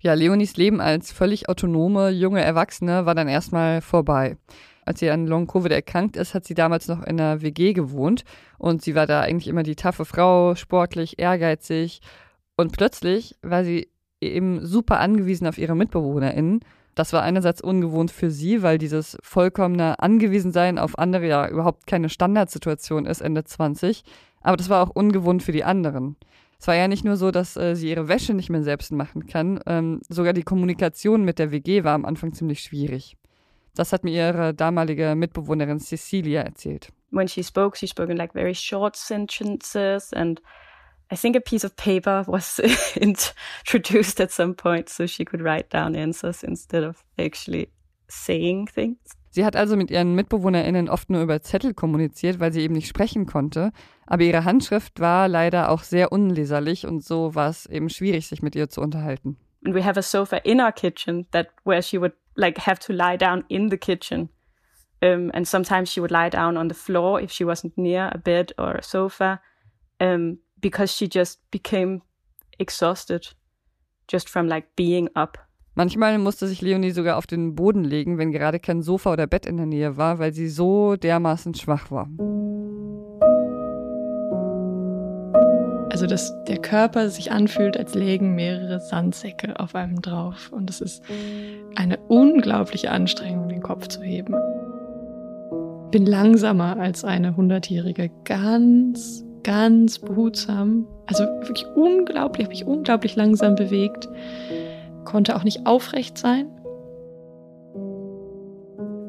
Ja, 0.00 0.14
Leonis 0.14 0.56
Leben 0.56 0.80
als 0.80 1.10
völlig 1.10 1.48
autonome 1.48 2.10
junge 2.10 2.40
Erwachsene 2.40 3.04
war 3.04 3.16
dann 3.16 3.26
erstmal 3.26 3.80
vorbei. 3.80 4.36
Als 4.84 5.00
sie 5.00 5.10
an 5.10 5.26
Long-Covid 5.26 5.72
erkrankt 5.72 6.16
ist, 6.16 6.34
hat 6.34 6.44
sie 6.44 6.54
damals 6.54 6.86
noch 6.86 7.00
in 7.00 7.20
einer 7.20 7.42
WG 7.42 7.72
gewohnt 7.72 8.24
und 8.58 8.80
sie 8.80 8.94
war 8.94 9.06
da 9.06 9.20
eigentlich 9.20 9.48
immer 9.48 9.64
die 9.64 9.74
taffe 9.74 10.04
Frau, 10.04 10.54
sportlich, 10.54 11.18
ehrgeizig 11.18 12.00
und 12.56 12.72
plötzlich 12.72 13.36
war 13.42 13.64
sie 13.64 13.88
eben 14.20 14.64
super 14.64 15.00
angewiesen 15.00 15.46
auf 15.46 15.58
ihre 15.58 15.74
MitbewohnerInnen 15.74 16.60
das 16.98 17.12
war 17.12 17.22
einerseits 17.22 17.60
ungewohnt 17.60 18.10
für 18.10 18.28
sie, 18.28 18.62
weil 18.62 18.76
dieses 18.76 19.16
vollkommene 19.22 20.00
Angewiesensein 20.00 20.80
auf 20.80 20.98
andere 20.98 21.28
ja 21.28 21.48
überhaupt 21.48 21.86
keine 21.86 22.08
Standardsituation 22.08 23.06
ist, 23.06 23.20
Ende 23.20 23.44
20. 23.44 24.02
Aber 24.40 24.56
das 24.56 24.68
war 24.68 24.82
auch 24.82 24.90
ungewohnt 24.90 25.44
für 25.44 25.52
die 25.52 25.62
anderen. 25.62 26.16
Es 26.58 26.66
war 26.66 26.74
ja 26.74 26.88
nicht 26.88 27.04
nur 27.04 27.16
so, 27.16 27.30
dass 27.30 27.56
äh, 27.56 27.76
sie 27.76 27.90
ihre 27.90 28.08
Wäsche 28.08 28.34
nicht 28.34 28.50
mehr 28.50 28.64
selbst 28.64 28.90
machen 28.90 29.28
kann, 29.28 29.60
ähm, 29.66 30.00
sogar 30.08 30.32
die 30.32 30.42
Kommunikation 30.42 31.24
mit 31.24 31.38
der 31.38 31.52
WG 31.52 31.84
war 31.84 31.94
am 31.94 32.04
Anfang 32.04 32.32
ziemlich 32.32 32.60
schwierig. 32.60 33.16
Das 33.76 33.92
hat 33.92 34.02
mir 34.02 34.10
ihre 34.10 34.52
damalige 34.52 35.14
Mitbewohnerin 35.14 35.78
Cecilia 35.78 36.40
erzählt. 36.40 36.88
When 37.12 37.28
she 37.28 37.44
spoke, 37.44 37.78
she 37.78 37.86
spoke 37.86 38.10
in 38.10 38.18
like 38.18 38.32
very 38.32 38.56
short 38.56 38.96
sentences 38.96 40.12
and 40.12 40.42
I 41.10 41.16
think 41.16 41.36
a 41.36 41.40
piece 41.40 41.64
of 41.64 41.74
paper 41.76 42.24
was 42.26 42.58
introduced 43.00 44.20
at 44.20 44.30
some 44.30 44.54
point 44.54 44.88
so 44.88 45.06
she 45.06 45.24
could 45.24 45.40
write 45.40 45.70
down 45.70 45.96
answers 45.96 46.42
instead 46.42 46.84
of 46.84 47.02
actually 47.18 47.70
saying 48.08 48.68
things. 48.68 48.98
Sie 49.30 49.44
hat 49.44 49.56
also 49.56 49.76
mit 49.76 49.90
ihren 49.90 50.14
MitbewohnerInnen 50.14 50.88
oft 50.88 51.10
nur 51.10 51.22
über 51.22 51.42
Zettel 51.42 51.74
kommuniziert, 51.74 52.40
weil 52.40 52.52
sie 52.52 52.62
eben 52.62 52.74
nicht 52.74 52.88
sprechen 52.88 53.26
konnte. 53.26 53.72
Aber 54.06 54.22
ihre 54.22 54.44
Handschrift 54.44 55.00
war 55.00 55.28
leider 55.28 55.70
auch 55.70 55.82
sehr 55.82 56.12
unleserlich 56.12 56.86
und 56.86 57.04
so 57.04 57.34
war 57.34 57.50
es 57.50 57.66
eben 57.66 57.90
schwierig, 57.90 58.26
sich 58.26 58.42
mit 58.42 58.56
ihr 58.56 58.68
zu 58.68 58.80
unterhalten. 58.80 59.36
And 59.64 59.74
we 59.74 59.84
have 59.84 59.98
a 59.98 60.02
sofa 60.02 60.36
in 60.38 60.60
our 60.60 60.72
kitchen 60.72 61.26
that 61.32 61.48
where 61.64 61.82
she 61.82 62.00
would 62.00 62.14
like 62.36 62.66
have 62.66 62.78
to 62.80 62.92
lie 62.92 63.16
down 63.16 63.44
in 63.48 63.70
the 63.70 63.76
kitchen. 63.76 64.30
Um, 65.02 65.30
and 65.32 65.46
sometimes 65.46 65.92
she 65.92 66.00
would 66.00 66.10
lie 66.10 66.30
down 66.30 66.56
on 66.56 66.68
the 66.68 66.74
floor 66.74 67.20
if 67.20 67.30
she 67.30 67.44
wasn't 67.44 67.76
near 67.76 68.10
a 68.12 68.18
bed 68.18 68.52
or 68.58 68.72
a 68.72 68.82
sofa. 68.82 69.40
Um, 70.00 70.38
because 70.60 70.94
she 70.94 71.08
just 71.12 71.40
became 71.50 72.02
exhausted 72.58 73.34
just 74.08 74.28
from 74.28 74.48
like 74.48 74.66
being 74.76 75.08
up. 75.14 75.38
Manchmal 75.74 76.18
musste 76.18 76.48
sich 76.48 76.60
Leonie 76.60 76.90
sogar 76.90 77.16
auf 77.16 77.26
den 77.28 77.54
Boden 77.54 77.84
legen, 77.84 78.18
wenn 78.18 78.32
gerade 78.32 78.58
kein 78.58 78.82
Sofa 78.82 79.12
oder 79.12 79.28
Bett 79.28 79.46
in 79.46 79.56
der 79.56 79.66
Nähe 79.66 79.96
war, 79.96 80.18
weil 80.18 80.32
sie 80.32 80.48
so 80.48 80.96
dermaßen 80.96 81.54
schwach 81.54 81.92
war. 81.92 82.08
Also, 85.90 86.06
dass 86.06 86.32
der 86.44 86.58
Körper 86.58 87.10
sich 87.10 87.30
anfühlt, 87.30 87.76
als 87.76 87.94
lägen 87.94 88.34
mehrere 88.34 88.80
Sandsäcke 88.80 89.58
auf 89.58 89.74
einem 89.74 90.02
drauf. 90.02 90.50
Und 90.52 90.68
es 90.68 90.80
ist 90.80 91.02
eine 91.76 91.96
unglaubliche 92.08 92.90
Anstrengung, 92.90 93.48
den 93.48 93.62
Kopf 93.62 93.88
zu 93.88 94.02
heben. 94.02 94.34
Bin 95.90 96.06
langsamer 96.06 96.76
als 96.78 97.04
eine 97.04 97.36
Hundertjährige, 97.36 98.10
ganz 98.24 99.24
ganz 99.48 99.98
behutsam, 99.98 100.86
also 101.06 101.24
wirklich 101.24 101.64
unglaublich, 101.74 102.44
habe 102.44 102.52
ich 102.52 102.66
unglaublich 102.66 103.16
langsam 103.16 103.54
bewegt, 103.54 104.06
konnte 105.06 105.34
auch 105.34 105.42
nicht 105.42 105.66
aufrecht 105.66 106.18
sein. 106.18 106.48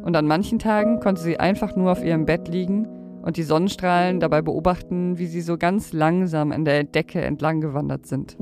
Und 0.01 0.15
an 0.15 0.25
manchen 0.27 0.57
Tagen 0.57 1.01
konnte 1.01 1.21
sie 1.21 1.37
einfach 1.41 1.75
nur 1.75 1.91
auf 1.91 2.05
ihrem 2.05 2.25
Bett 2.25 2.47
liegen 2.47 2.87
und 3.21 3.35
die 3.35 3.43
Sonnenstrahlen 3.43 4.21
dabei 4.21 4.41
beobachten, 4.41 5.17
wie 5.17 5.27
sie 5.27 5.41
so 5.41 5.57
ganz 5.57 5.91
langsam 5.91 6.53
an 6.53 6.63
der 6.63 6.85
Decke 6.85 7.19
entlang 7.19 7.59
gewandert 7.59 8.05
sind. 8.05 8.37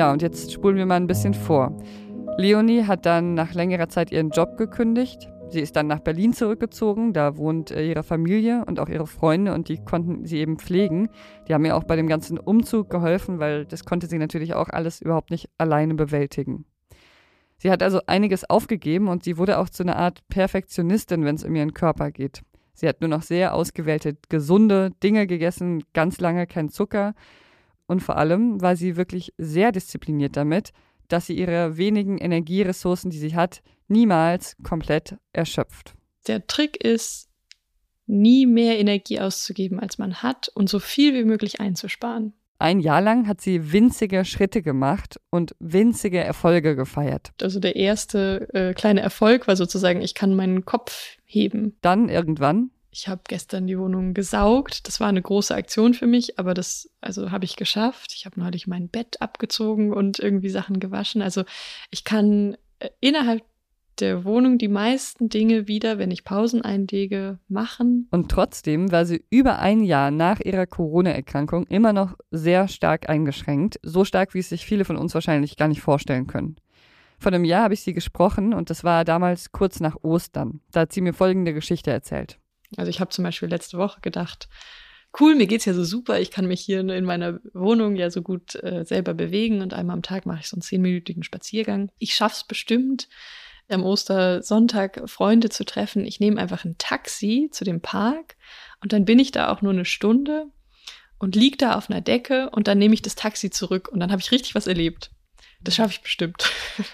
Ja, 0.00 0.10
und 0.12 0.22
jetzt 0.22 0.50
spulen 0.50 0.78
wir 0.78 0.86
mal 0.86 0.96
ein 0.96 1.06
bisschen 1.06 1.34
vor. 1.34 1.76
Leonie 2.38 2.84
hat 2.84 3.04
dann 3.04 3.34
nach 3.34 3.52
längerer 3.52 3.90
Zeit 3.90 4.10
ihren 4.10 4.30
Job 4.30 4.56
gekündigt. 4.56 5.28
Sie 5.50 5.60
ist 5.60 5.76
dann 5.76 5.88
nach 5.88 6.00
Berlin 6.00 6.32
zurückgezogen, 6.32 7.12
da 7.12 7.36
wohnt 7.36 7.70
äh, 7.70 7.86
ihre 7.86 8.02
Familie 8.02 8.64
und 8.66 8.80
auch 8.80 8.88
ihre 8.88 9.06
Freunde 9.06 9.52
und 9.52 9.68
die 9.68 9.76
konnten 9.84 10.24
sie 10.24 10.38
eben 10.38 10.58
pflegen. 10.58 11.10
Die 11.46 11.52
haben 11.52 11.66
ihr 11.66 11.76
auch 11.76 11.84
bei 11.84 11.96
dem 11.96 12.06
ganzen 12.06 12.38
Umzug 12.38 12.88
geholfen, 12.88 13.40
weil 13.40 13.66
das 13.66 13.84
konnte 13.84 14.06
sie 14.06 14.16
natürlich 14.16 14.54
auch 14.54 14.70
alles 14.70 15.02
überhaupt 15.02 15.30
nicht 15.30 15.50
alleine 15.58 15.92
bewältigen. 15.92 16.64
Sie 17.58 17.70
hat 17.70 17.82
also 17.82 18.00
einiges 18.06 18.48
aufgegeben 18.48 19.06
und 19.08 19.22
sie 19.22 19.36
wurde 19.36 19.58
auch 19.58 19.68
zu 19.68 19.82
einer 19.82 19.96
Art 19.96 20.26
Perfektionistin, 20.30 21.26
wenn 21.26 21.34
es 21.34 21.44
um 21.44 21.54
ihren 21.54 21.74
Körper 21.74 22.10
geht. 22.10 22.40
Sie 22.72 22.88
hat 22.88 23.02
nur 23.02 23.08
noch 23.08 23.20
sehr 23.20 23.52
ausgewählte, 23.52 24.16
gesunde 24.30 24.92
Dinge 25.02 25.26
gegessen, 25.26 25.84
ganz 25.92 26.20
lange 26.20 26.46
kein 26.46 26.70
Zucker. 26.70 27.12
Und 27.90 28.04
vor 28.04 28.18
allem 28.18 28.62
war 28.62 28.76
sie 28.76 28.96
wirklich 28.96 29.34
sehr 29.36 29.72
diszipliniert 29.72 30.36
damit, 30.36 30.70
dass 31.08 31.26
sie 31.26 31.36
ihre 31.36 31.76
wenigen 31.76 32.18
Energieressourcen, 32.18 33.10
die 33.10 33.18
sie 33.18 33.34
hat, 33.34 33.62
niemals 33.88 34.56
komplett 34.62 35.16
erschöpft. 35.32 35.94
Der 36.28 36.46
Trick 36.46 36.76
ist, 36.84 37.28
nie 38.06 38.46
mehr 38.46 38.78
Energie 38.78 39.18
auszugeben, 39.18 39.80
als 39.80 39.98
man 39.98 40.22
hat 40.22 40.52
und 40.54 40.68
so 40.68 40.78
viel 40.78 41.14
wie 41.14 41.24
möglich 41.24 41.60
einzusparen. 41.60 42.32
Ein 42.60 42.78
Jahr 42.78 43.00
lang 43.00 43.26
hat 43.26 43.40
sie 43.40 43.72
winzige 43.72 44.24
Schritte 44.24 44.62
gemacht 44.62 45.18
und 45.30 45.56
winzige 45.58 46.22
Erfolge 46.22 46.76
gefeiert. 46.76 47.32
Also 47.42 47.58
der 47.58 47.74
erste 47.74 48.48
äh, 48.54 48.72
kleine 48.72 49.00
Erfolg 49.00 49.48
war 49.48 49.56
sozusagen, 49.56 50.00
ich 50.00 50.14
kann 50.14 50.36
meinen 50.36 50.64
Kopf 50.64 51.16
heben. 51.24 51.76
Dann 51.80 52.08
irgendwann 52.08 52.70
ich 52.90 53.08
habe 53.08 53.22
gestern 53.28 53.66
die 53.66 53.78
Wohnung 53.78 54.14
gesaugt. 54.14 54.86
Das 54.88 55.00
war 55.00 55.08
eine 55.08 55.22
große 55.22 55.54
Aktion 55.54 55.94
für 55.94 56.06
mich, 56.06 56.38
aber 56.38 56.54
das 56.54 56.90
also 57.00 57.30
habe 57.30 57.44
ich 57.44 57.56
geschafft. 57.56 58.12
Ich 58.14 58.26
habe 58.26 58.40
neulich 58.40 58.66
mein 58.66 58.88
Bett 58.88 59.20
abgezogen 59.20 59.92
und 59.92 60.18
irgendwie 60.18 60.48
Sachen 60.48 60.80
gewaschen. 60.80 61.22
Also 61.22 61.44
ich 61.90 62.04
kann 62.04 62.56
äh, 62.80 62.90
innerhalb 63.00 63.44
der 64.00 64.24
Wohnung 64.24 64.58
die 64.58 64.68
meisten 64.68 65.28
Dinge 65.28 65.68
wieder, 65.68 65.98
wenn 65.98 66.10
ich 66.10 66.24
Pausen 66.24 66.62
einlege, 66.62 67.38
machen. 67.48 68.08
Und 68.10 68.30
trotzdem 68.30 68.90
war 68.90 69.04
sie 69.04 69.24
über 69.30 69.58
ein 69.58 69.82
Jahr 69.82 70.10
nach 70.10 70.40
ihrer 70.40 70.66
Corona-Erkrankung 70.66 71.66
immer 71.66 71.92
noch 71.92 72.16
sehr 72.30 72.66
stark 72.68 73.08
eingeschränkt. 73.08 73.78
So 73.82 74.04
stark, 74.04 74.34
wie 74.34 74.38
es 74.38 74.48
sich 74.48 74.64
viele 74.64 74.84
von 74.84 74.96
uns 74.96 75.14
wahrscheinlich 75.14 75.56
gar 75.56 75.68
nicht 75.68 75.82
vorstellen 75.82 76.26
können. 76.26 76.56
Vor 77.18 77.32
einem 77.32 77.44
Jahr 77.44 77.64
habe 77.64 77.74
ich 77.74 77.82
sie 77.82 77.92
gesprochen 77.92 78.54
und 78.54 78.70
das 78.70 78.82
war 78.82 79.04
damals 79.04 79.52
kurz 79.52 79.78
nach 79.78 79.96
Ostern. 80.02 80.60
Da 80.72 80.80
hat 80.80 80.92
sie 80.92 81.02
mir 81.02 81.12
folgende 81.12 81.52
Geschichte 81.52 81.90
erzählt. 81.90 82.39
Also 82.76 82.90
ich 82.90 83.00
habe 83.00 83.10
zum 83.10 83.24
Beispiel 83.24 83.48
letzte 83.48 83.78
Woche 83.78 84.00
gedacht, 84.00 84.48
cool, 85.18 85.34
mir 85.34 85.46
geht's 85.46 85.64
ja 85.64 85.74
so 85.74 85.84
super, 85.84 86.20
ich 86.20 86.30
kann 86.30 86.46
mich 86.46 86.60
hier 86.60 86.80
in 86.80 87.04
meiner 87.04 87.40
Wohnung 87.52 87.96
ja 87.96 88.10
so 88.10 88.22
gut 88.22 88.54
äh, 88.62 88.84
selber 88.84 89.14
bewegen 89.14 89.60
und 89.60 89.74
einmal 89.74 89.94
am 89.94 90.02
Tag 90.02 90.26
mache 90.26 90.40
ich 90.40 90.48
so 90.48 90.56
einen 90.56 90.62
zehnminütigen 90.62 91.22
Spaziergang. 91.22 91.90
Ich 91.98 92.14
schaff's 92.14 92.44
bestimmt, 92.44 93.08
am 93.68 93.84
Ostersonntag 93.84 95.08
Freunde 95.08 95.48
zu 95.48 95.64
treffen. 95.64 96.04
Ich 96.04 96.20
nehme 96.20 96.40
einfach 96.40 96.64
ein 96.64 96.76
Taxi 96.78 97.48
zu 97.52 97.64
dem 97.64 97.80
Park 97.80 98.36
und 98.80 98.92
dann 98.92 99.04
bin 99.04 99.18
ich 99.18 99.32
da 99.32 99.50
auch 99.50 99.62
nur 99.62 99.72
eine 99.72 99.84
Stunde 99.84 100.46
und 101.18 101.36
lieg 101.36 101.58
da 101.58 101.74
auf 101.74 101.90
einer 101.90 102.00
Decke 102.00 102.50
und 102.50 102.66
dann 102.66 102.78
nehme 102.78 102.94
ich 102.94 103.02
das 103.02 103.14
Taxi 103.14 103.50
zurück 103.50 103.88
und 103.88 104.00
dann 104.00 104.10
habe 104.10 104.20
ich 104.20 104.32
richtig 104.32 104.54
was 104.54 104.66
erlebt. 104.66 105.10
Das 105.62 105.74
schaffe 105.74 105.92
ich 105.92 106.02
bestimmt. 106.02 106.50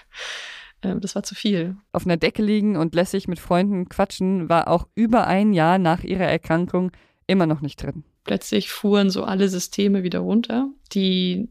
Ähm, 0.81 1.01
das 1.01 1.15
war 1.15 1.23
zu 1.23 1.35
viel. 1.35 1.75
Auf 1.91 2.05
einer 2.05 2.17
Decke 2.17 2.43
liegen 2.43 2.77
und 2.77 2.95
lässig 2.95 3.27
mit 3.27 3.39
Freunden 3.39 3.89
quatschen 3.89 4.49
war 4.49 4.67
auch 4.67 4.87
über 4.95 5.27
ein 5.27 5.53
Jahr 5.53 5.77
nach 5.77 6.03
ihrer 6.03 6.25
Erkrankung 6.25 6.91
immer 7.27 7.45
noch 7.45 7.61
nicht 7.61 7.81
drin. 7.81 8.03
Plötzlich 8.23 8.69
fuhren 8.69 9.09
so 9.09 9.23
alle 9.23 9.49
Systeme 9.49 10.03
wieder 10.03 10.19
runter. 10.19 10.69
Die 10.93 11.49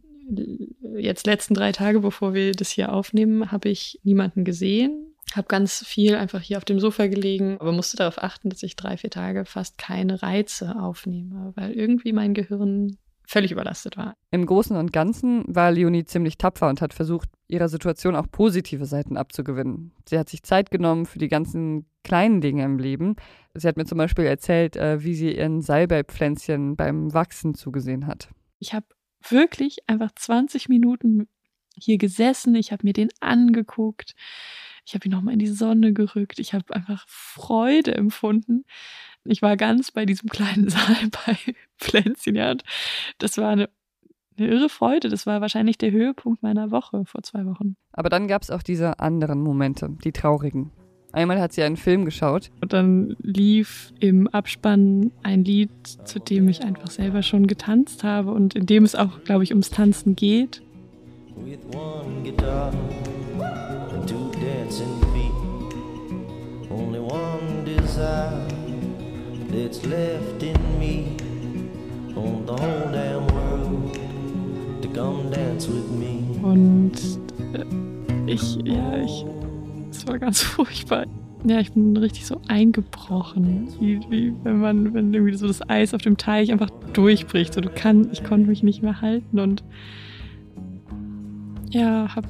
jetzt 0.97 1.27
letzten 1.27 1.55
drei 1.55 1.73
Tage, 1.73 2.01
bevor 2.01 2.35
wir 2.35 2.53
das 2.53 2.71
hier 2.71 2.93
aufnehmen, 2.93 3.53
habe 3.53 3.69
ich 3.69 4.01
niemanden 4.03 4.45
gesehen. 4.45 5.15
Habe 5.35 5.49
ganz 5.49 5.85
viel 5.85 6.15
einfach 6.15 6.41
hier 6.41 6.57
auf 6.57 6.65
dem 6.65 6.79
Sofa 6.79 7.09
gelegen, 7.09 7.57
aber 7.61 7.73
musste 7.73 7.97
darauf 7.97 8.23
achten, 8.23 8.49
dass 8.49 8.63
ich 8.63 8.77
drei, 8.77 8.97
vier 8.97 9.11
Tage 9.11 9.45
fast 9.45 9.77
keine 9.77 10.23
Reize 10.23 10.77
aufnehme, 10.81 11.53
weil 11.57 11.73
irgendwie 11.73 12.13
mein 12.13 12.33
Gehirn 12.33 12.97
völlig 13.27 13.53
überlastet 13.53 13.97
war. 13.97 14.17
Im 14.31 14.47
Großen 14.47 14.77
und 14.77 14.93
Ganzen 14.93 15.45
war 15.47 15.71
Leonie 15.71 16.05
ziemlich 16.05 16.39
tapfer 16.39 16.69
und 16.69 16.81
hat 16.81 16.95
versucht, 16.95 17.29
ihrer 17.49 17.69
Situation 17.69 18.17
auch 18.17 18.31
positive 18.31 18.87
Seiten 18.87 19.17
abzugewinnen. 19.17 19.93
Sie 20.09 20.19
hat 20.19 20.29
sich 20.29 20.43
Zeit 20.43 20.71
genommen 20.71 21.07
für 21.07 21.19
die 21.19 21.29
ganzen 21.29 21.87
kleinen 22.03 22.41
Dinge 22.41 22.65
im 22.65 22.79
Leben. 22.79 23.17
Sie 23.55 23.67
hat 23.67 23.77
mir 23.77 23.85
zum 23.85 23.99
Beispiel 23.99 24.25
erzählt, 24.25 24.77
äh, 24.77 25.03
wie 25.03 25.15
sie 25.15 25.37
ihren 25.37 25.61
Salbeipflänzchen 25.61 26.77
beim 26.77 27.13
Wachsen 27.13 27.55
zugesehen 27.55 28.07
hat. 28.07 28.29
Ich 28.59 28.75
habe 28.75 28.87
wirklich 29.29 29.79
einfach 29.89 30.13
20 30.15 30.69
Minuten 30.69 31.29
hier 31.79 31.99
gesessen, 31.99 32.55
ich 32.55 32.73
habe 32.73 32.87
mir 32.87 32.93
den 32.93 33.11
angeguckt, 33.21 34.15
ich 34.87 34.95
habe 34.95 35.07
ihn 35.07 35.11
nochmal 35.11 35.35
in 35.35 35.41
die 35.41 35.47
Sonne 35.47 35.93
gerückt, 35.93 36.39
ich 36.39 36.55
habe 36.55 36.75
einfach 36.75 37.05
Freude 37.09 37.95
empfunden 37.95 38.65
ich 39.29 39.43
war 39.43 39.57
ganz 39.57 39.91
bei 39.91 40.07
diesem 40.07 40.29
kleinen 40.29 40.69
Saal 40.71 41.09
bei 41.27 41.37
Pflänzchen, 41.79 42.37
ja. 42.37 42.51
Und 42.53 42.65
das 43.19 43.39
war 43.39 43.51
eine, 43.51 43.69
eine 44.39 44.49
irre 44.49 44.69
Freude. 44.69 45.09
Das 45.09 45.27
war 45.27 45.41
wahrscheinlich 45.41 45.79
der 45.79 45.91
Höhepunkt 45.91 46.43
meiner 46.43 46.71
Woche 46.71 47.05
vor 47.05 47.23
zwei 47.23 47.45
Wochen. 47.47 47.77
Aber 47.93 48.09
dann 48.09 48.29
gab 48.29 48.43
es 48.43 48.51
auch 48.51 48.63
diese 48.63 49.01
anderen 49.01 49.41
Momente, 49.41 49.91
die 50.05 50.13
traurigen. 50.13 50.71
Einmal 51.13 51.41
hat 51.41 51.55
sie 51.55 51.63
einen 51.63 51.79
Film 51.79 52.05
geschaut. 52.05 52.51
Und 52.61 52.75
dann 52.75 53.17
lief 53.23 53.95
im 54.01 54.29
Abspann 54.29 55.13
ein 55.23 55.45
Lied, 55.45 55.71
zu 56.05 56.19
dem 56.19 56.47
ich 56.49 56.63
einfach 56.63 56.91
selber 56.91 57.23
schon 57.23 57.47
getanzt 57.47 58.05
habe 58.05 58.33
und 58.33 58.55
in 58.55 58.67
dem 58.67 58.85
es 58.85 58.95
auch, 58.95 59.25
glaube 59.25 59.43
ich, 59.43 59.53
ums 59.53 59.71
Tanzen 59.71 60.15
geht. 60.15 60.63
With 61.37 61.61
one 61.75 62.23
guitar 62.23 62.71
and 63.95 64.07
two 64.07 64.31
dancing 64.33 65.01
feet, 65.13 66.71
only 66.71 66.99
that's 69.57 69.83
left 69.87 70.43
in 70.43 70.79
me 70.79 71.17
on 72.15 72.45
the 72.47 72.53
whole 72.53 72.93
damn 72.93 73.27
world 73.29 73.95
to 74.83 74.89
come 74.89 75.31
dance 75.31 75.67
with 75.67 75.91
me. 75.91 76.23
Und 76.43 76.93
äh, 77.55 78.31
ich, 78.31 78.57
ja, 78.65 79.03
ich, 79.03 79.25
es 79.91 80.07
war 80.07 80.19
ganz 80.19 80.43
furchtbar. 80.43 81.07
Ja, 81.45 81.61
ich 81.61 81.73
bin 81.73 81.97
richtig 81.97 82.27
so 82.27 82.41
eingebrochen, 82.49 83.69
wie, 83.81 84.01
wie 84.11 84.35
wenn 84.43 84.61
man, 84.61 84.93
wenn 84.95 85.15
irgendwie 85.15 85.37
so 85.37 85.47
das 85.47 85.67
Eis 85.69 85.95
auf 85.95 86.03
dem 86.03 86.17
Teich 86.17 86.53
einfach 86.53 86.71
durchbricht. 86.93 87.55
So, 87.55 87.61
du 87.61 87.71
kannst, 87.71 88.13
ich 88.13 88.25
konnte 88.25 88.49
mich 88.49 88.63
nicht 88.63 88.83
mehr 88.83 89.01
halten 89.01 89.39
und 89.39 89.65
ja, 91.71 92.15
hab 92.15 92.25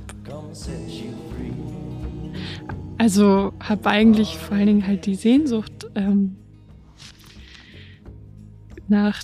also 2.98 3.52
hab 3.60 3.86
eigentlich 3.86 4.36
vor 4.38 4.56
allen 4.56 4.66
Dingen 4.66 4.86
halt 4.86 5.06
die 5.06 5.14
Sehnsucht 5.14 5.86
ähm, 5.94 6.36
nach 8.88 9.22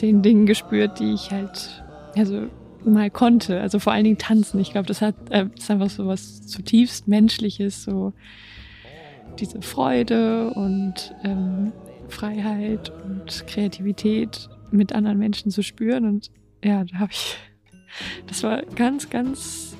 den 0.00 0.22
Dingen 0.22 0.46
gespürt, 0.46 0.98
die 0.98 1.12
ich 1.12 1.30
halt, 1.30 1.84
also 2.16 2.48
mal 2.84 3.10
konnte. 3.10 3.60
Also 3.60 3.78
vor 3.78 3.92
allen 3.92 4.04
Dingen 4.04 4.18
tanzen. 4.18 4.60
Ich 4.60 4.72
glaube, 4.72 4.86
das 4.86 5.00
hat, 5.00 5.14
äh, 5.30 5.46
das 5.54 5.64
ist 5.64 5.70
einfach 5.70 5.90
so 5.90 6.06
was 6.06 6.46
zutiefst 6.46 7.08
Menschliches, 7.08 7.84
so 7.84 8.12
diese 9.38 9.62
Freude 9.62 10.50
und 10.50 11.14
ähm, 11.24 11.72
Freiheit 12.08 12.92
und 13.04 13.46
Kreativität 13.46 14.48
mit 14.70 14.92
anderen 14.92 15.18
Menschen 15.18 15.50
zu 15.50 15.62
spüren. 15.62 16.04
Und 16.04 16.30
ja, 16.62 16.84
da 16.84 16.98
habe 16.98 17.12
ich, 17.12 17.36
das 18.26 18.42
war 18.42 18.62
ganz, 18.62 19.08
ganz, 19.08 19.76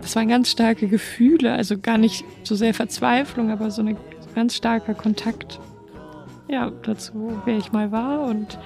das 0.00 0.16
waren 0.16 0.28
ganz 0.28 0.50
starke 0.50 0.88
Gefühle. 0.88 1.52
Also 1.52 1.78
gar 1.78 1.98
nicht 1.98 2.24
so 2.42 2.54
sehr 2.54 2.74
Verzweiflung, 2.74 3.50
aber 3.50 3.70
so 3.70 3.82
ein 3.82 3.96
ganz 4.34 4.56
starker 4.56 4.94
Kontakt 4.94 5.60
ja, 6.48 6.70
dazu, 6.82 7.40
wer 7.44 7.56
ich 7.56 7.72
mal 7.72 7.92
war 7.92 8.22
und 8.26 8.58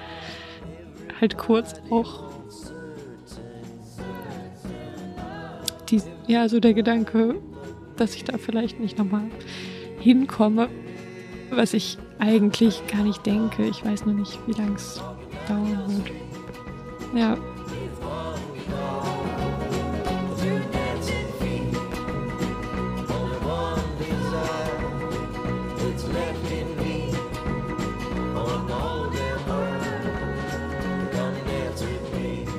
halt 1.19 1.37
kurz 1.37 1.75
auch 1.89 2.31
die, 5.89 6.01
ja, 6.27 6.47
so 6.47 6.59
der 6.59 6.73
Gedanke, 6.73 7.35
dass 7.97 8.15
ich 8.15 8.23
da 8.23 8.37
vielleicht 8.37 8.79
nicht 8.79 8.97
nochmal 8.97 9.23
hinkomme, 9.99 10.69
was 11.51 11.73
ich 11.73 11.97
eigentlich 12.19 12.81
gar 12.87 13.03
nicht 13.03 13.25
denke. 13.25 13.65
Ich 13.67 13.83
weiß 13.83 14.05
nur 14.05 14.15
nicht, 14.15 14.39
wie 14.47 14.53
lange 14.53 14.75
es 14.75 15.01
dauern 15.47 15.83
wird. 15.87 16.11
Ja. 17.15 17.37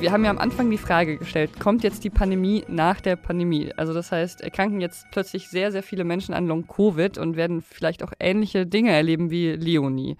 Wir 0.02 0.10
haben 0.10 0.24
ja 0.24 0.30
am 0.30 0.38
Anfang 0.38 0.68
die 0.68 0.78
Frage 0.78 1.16
gestellt, 1.16 1.60
kommt 1.60 1.84
jetzt 1.84 2.02
die 2.02 2.10
Pandemie 2.10 2.64
nach 2.66 3.00
der 3.00 3.14
Pandemie? 3.14 3.72
Also 3.76 3.94
das 3.94 4.10
heißt, 4.10 4.40
erkranken 4.40 4.80
jetzt 4.80 5.06
plötzlich 5.12 5.48
sehr, 5.48 5.70
sehr 5.70 5.84
viele 5.84 6.02
Menschen 6.02 6.34
an 6.34 6.48
Long-Covid 6.48 7.18
und 7.18 7.36
werden 7.36 7.62
vielleicht 7.62 8.02
auch 8.02 8.12
ähnliche 8.18 8.66
Dinge 8.66 8.90
erleben 8.90 9.30
wie 9.30 9.52
Leonie. 9.52 10.16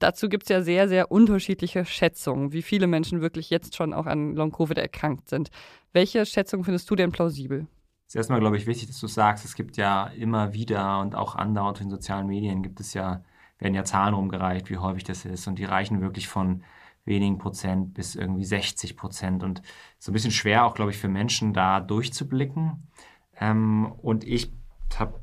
Dazu 0.00 0.28
gibt 0.28 0.42
es 0.42 0.50
ja 0.50 0.60
sehr, 0.60 0.86
sehr 0.86 1.10
unterschiedliche 1.10 1.86
Schätzungen, 1.86 2.52
wie 2.52 2.60
viele 2.60 2.86
Menschen 2.86 3.22
wirklich 3.22 3.48
jetzt 3.48 3.74
schon 3.74 3.94
auch 3.94 4.04
an 4.04 4.34
Long-Covid 4.34 4.76
erkrankt 4.76 5.30
sind. 5.30 5.48
Welche 5.94 6.26
Schätzung 6.26 6.62
findest 6.62 6.90
du 6.90 6.94
denn 6.94 7.10
plausibel? 7.10 7.66
Es 8.06 8.14
ist 8.14 8.16
erstmal, 8.16 8.40
glaube 8.40 8.58
ich, 8.58 8.66
wichtig, 8.66 8.88
dass 8.88 9.00
du 9.00 9.06
sagst, 9.06 9.46
es 9.46 9.54
gibt 9.54 9.78
ja 9.78 10.08
immer 10.08 10.52
wieder 10.52 11.00
und 11.00 11.14
auch 11.14 11.36
andauernd 11.36 11.80
in 11.80 11.88
sozialen 11.88 12.26
Medien 12.26 12.62
gibt 12.62 12.80
es 12.80 12.92
ja, 12.92 13.24
werden 13.58 13.74
ja 13.74 13.84
Zahlen 13.84 14.12
rumgereicht, 14.12 14.68
wie 14.68 14.76
häufig 14.76 15.04
das 15.04 15.24
ist. 15.24 15.46
Und 15.46 15.58
die 15.58 15.64
reichen 15.64 16.02
wirklich 16.02 16.28
von 16.28 16.62
wenigen 17.06 17.38
Prozent 17.38 17.94
bis 17.94 18.14
irgendwie 18.14 18.44
60 18.44 18.96
Prozent. 18.96 19.42
Und 19.42 19.62
so 19.98 20.10
ein 20.10 20.14
bisschen 20.14 20.32
schwer 20.32 20.66
auch, 20.66 20.74
glaube 20.74 20.90
ich, 20.90 20.98
für 20.98 21.08
Menschen 21.08 21.54
da 21.54 21.80
durchzublicken. 21.80 22.88
Ähm, 23.40 23.92
und 24.02 24.24
ich 24.24 24.52
habe 24.98 25.20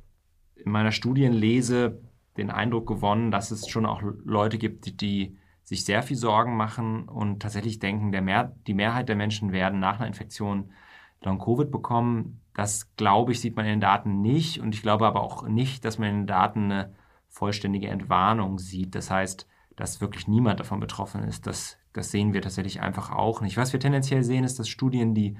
in 0.55 0.71
meiner 0.71 0.91
Studienlese 0.91 2.01
den 2.37 2.49
Eindruck 2.49 2.87
gewonnen, 2.87 3.31
dass 3.31 3.51
es 3.51 3.67
schon 3.67 3.85
auch 3.85 4.01
Leute 4.23 4.57
gibt, 4.57 4.85
die, 4.85 4.97
die 4.97 5.37
sich 5.63 5.85
sehr 5.85 6.03
viel 6.03 6.17
Sorgen 6.17 6.57
machen 6.57 7.07
und 7.07 7.41
tatsächlich 7.41 7.79
denken, 7.79 8.11
der 8.11 8.21
Mehr, 8.21 8.55
die 8.67 8.73
Mehrheit 8.73 9.07
der 9.07 9.15
Menschen 9.15 9.51
werden 9.51 9.79
nach 9.79 9.97
einer 9.99 10.07
Infektion 10.07 10.71
Long-Covid 11.21 11.71
bekommen. 11.71 12.41
Das, 12.53 12.95
glaube 12.95 13.31
ich, 13.31 13.39
sieht 13.39 13.55
man 13.55 13.65
in 13.65 13.71
den 13.71 13.81
Daten 13.81 14.21
nicht. 14.21 14.59
Und 14.59 14.75
ich 14.75 14.81
glaube 14.81 15.07
aber 15.07 15.21
auch 15.21 15.47
nicht, 15.47 15.85
dass 15.85 15.97
man 15.97 16.09
in 16.09 16.15
den 16.21 16.27
Daten 16.27 16.71
eine 16.71 16.93
vollständige 17.29 17.87
Entwarnung 17.87 18.59
sieht. 18.59 18.93
Das 18.95 19.09
heißt, 19.09 19.47
dass 19.75 20.01
wirklich 20.01 20.27
niemand 20.27 20.59
davon 20.59 20.79
betroffen 20.79 21.23
ist. 21.23 21.47
Das, 21.47 21.77
das 21.93 22.11
sehen 22.11 22.33
wir 22.33 22.41
tatsächlich 22.41 22.81
einfach 22.81 23.11
auch 23.11 23.41
nicht. 23.41 23.57
Was 23.57 23.73
wir 23.73 23.79
tendenziell 23.79 24.23
sehen, 24.23 24.43
ist, 24.43 24.59
dass 24.59 24.69
Studien, 24.69 25.13
die 25.13 25.37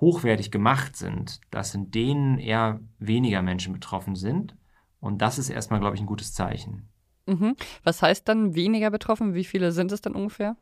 hochwertig 0.00 0.50
gemacht 0.50 0.96
sind, 0.96 1.40
dass 1.50 1.74
in 1.74 1.90
denen 1.90 2.38
eher 2.38 2.80
weniger 2.98 3.42
Menschen 3.42 3.72
betroffen 3.72 4.16
sind. 4.16 4.56
Und 5.00 5.22
das 5.22 5.38
ist 5.38 5.50
erstmal, 5.50 5.80
glaube 5.80 5.96
ich, 5.96 6.02
ein 6.02 6.06
gutes 6.06 6.32
Zeichen. 6.32 6.88
Mhm. 7.26 7.56
Was 7.84 8.02
heißt 8.02 8.28
dann 8.28 8.54
weniger 8.54 8.90
betroffen? 8.90 9.34
Wie 9.34 9.44
viele 9.44 9.72
sind 9.72 9.92
es 9.92 10.00
dann 10.00 10.14
ungefähr? 10.14 10.56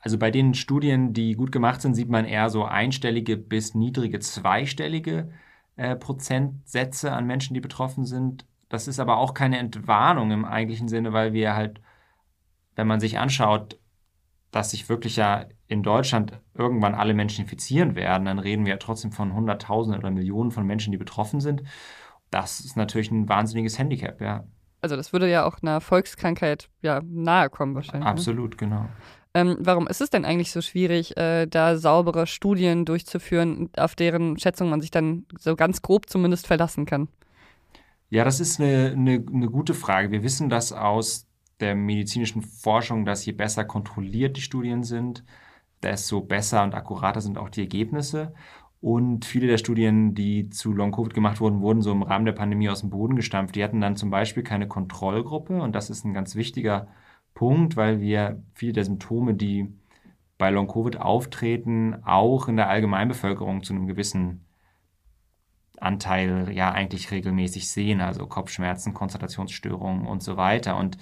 Also 0.00 0.18
bei 0.18 0.30
den 0.30 0.54
Studien, 0.54 1.12
die 1.14 1.34
gut 1.34 1.50
gemacht 1.50 1.80
sind, 1.80 1.94
sieht 1.94 2.10
man 2.10 2.24
eher 2.24 2.50
so 2.50 2.64
einstellige 2.64 3.36
bis 3.36 3.74
niedrige 3.74 4.20
zweistellige 4.20 5.30
äh, 5.76 5.96
Prozentsätze 5.96 7.12
an 7.12 7.26
Menschen, 7.26 7.54
die 7.54 7.60
betroffen 7.60 8.04
sind. 8.04 8.44
Das 8.68 8.86
ist 8.86 9.00
aber 9.00 9.16
auch 9.16 9.34
keine 9.34 9.58
Entwarnung 9.58 10.30
im 10.30 10.44
eigentlichen 10.44 10.88
Sinne, 10.88 11.12
weil 11.12 11.32
wir 11.32 11.54
halt, 11.54 11.80
wenn 12.76 12.86
man 12.86 13.00
sich 13.00 13.18
anschaut, 13.18 13.78
dass 14.50 14.70
sich 14.70 14.88
wirklich 14.88 15.16
ja 15.16 15.46
in 15.66 15.82
Deutschland 15.82 16.40
irgendwann 16.54 16.94
alle 16.94 17.14
Menschen 17.14 17.42
infizieren 17.42 17.96
werden, 17.96 18.26
dann 18.26 18.38
reden 18.38 18.64
wir 18.64 18.74
ja 18.74 18.78
trotzdem 18.78 19.10
von 19.10 19.34
Hunderttausenden 19.34 20.00
oder 20.00 20.10
Millionen 20.10 20.52
von 20.52 20.66
Menschen, 20.66 20.92
die 20.92 20.98
betroffen 20.98 21.40
sind. 21.40 21.62
Das 22.30 22.60
ist 22.60 22.76
natürlich 22.76 23.10
ein 23.10 23.28
wahnsinniges 23.28 23.78
Handicap, 23.78 24.20
ja. 24.20 24.44
Also 24.80 24.96
das 24.96 25.12
würde 25.12 25.30
ja 25.30 25.46
auch 25.46 25.62
einer 25.62 25.80
Volkskrankheit 25.80 26.68
ja 26.82 27.00
nahe 27.04 27.48
kommen 27.48 27.74
wahrscheinlich. 27.74 28.04
Ne? 28.04 28.10
Absolut, 28.10 28.50
ne? 28.52 28.56
genau. 28.56 28.86
Ähm, 29.36 29.56
warum 29.58 29.88
ist 29.88 30.00
es 30.00 30.10
denn 30.10 30.24
eigentlich 30.24 30.52
so 30.52 30.60
schwierig, 30.60 31.16
äh, 31.16 31.46
da 31.46 31.76
saubere 31.76 32.26
Studien 32.26 32.84
durchzuführen, 32.84 33.70
auf 33.76 33.96
deren 33.96 34.38
Schätzung 34.38 34.70
man 34.70 34.80
sich 34.80 34.92
dann 34.92 35.26
so 35.38 35.56
ganz 35.56 35.82
grob 35.82 36.08
zumindest 36.08 36.46
verlassen 36.46 36.86
kann? 36.86 37.08
Ja, 38.10 38.24
das 38.24 38.38
ist 38.38 38.60
eine, 38.60 38.92
eine, 38.92 39.24
eine 39.26 39.48
gute 39.48 39.74
Frage. 39.74 40.12
Wir 40.12 40.22
wissen 40.22 40.48
das 40.48 40.72
aus 40.72 41.26
der 41.60 41.74
medizinischen 41.74 42.42
Forschung, 42.42 43.04
dass 43.04 43.24
je 43.26 43.32
besser 43.32 43.64
kontrolliert 43.64 44.36
die 44.36 44.42
Studien 44.42 44.82
sind, 44.82 45.24
desto 45.82 46.20
besser 46.20 46.62
und 46.64 46.74
akkurater 46.74 47.20
sind 47.20 47.38
auch 47.38 47.50
die 47.50 47.60
Ergebnisse. 47.60 48.34
Und 48.80 49.24
viele 49.24 49.46
der 49.46 49.56
Studien, 49.56 50.14
die 50.14 50.50
zu 50.50 50.72
Long-Covid 50.72 51.14
gemacht 51.14 51.40
wurden, 51.40 51.62
wurden 51.62 51.80
so 51.80 51.90
im 51.90 52.02
Rahmen 52.02 52.26
der 52.26 52.32
Pandemie 52.32 52.68
aus 52.68 52.80
dem 52.80 52.90
Boden 52.90 53.16
gestampft. 53.16 53.54
Die 53.54 53.64
hatten 53.64 53.80
dann 53.80 53.96
zum 53.96 54.10
Beispiel 54.10 54.42
keine 54.42 54.68
Kontrollgruppe. 54.68 55.62
Und 55.62 55.74
das 55.74 55.88
ist 55.88 56.04
ein 56.04 56.12
ganz 56.12 56.34
wichtiger 56.34 56.88
Punkt, 57.32 57.76
weil 57.76 58.00
wir 58.00 58.42
viele 58.54 58.74
der 58.74 58.84
Symptome, 58.84 59.34
die 59.34 59.72
bei 60.36 60.50
Long-Covid 60.50 60.98
auftreten, 60.98 62.04
auch 62.04 62.46
in 62.48 62.56
der 62.56 62.68
Allgemeinbevölkerung 62.68 63.62
zu 63.62 63.72
einem 63.72 63.86
gewissen 63.86 64.44
Anteil 65.78 66.50
ja 66.52 66.70
eigentlich 66.70 67.10
regelmäßig 67.10 67.70
sehen. 67.70 68.02
Also 68.02 68.26
Kopfschmerzen, 68.26 68.92
Konzentrationsstörungen 68.92 70.06
und 70.06 70.22
so 70.22 70.36
weiter. 70.36 70.76
Und 70.76 70.98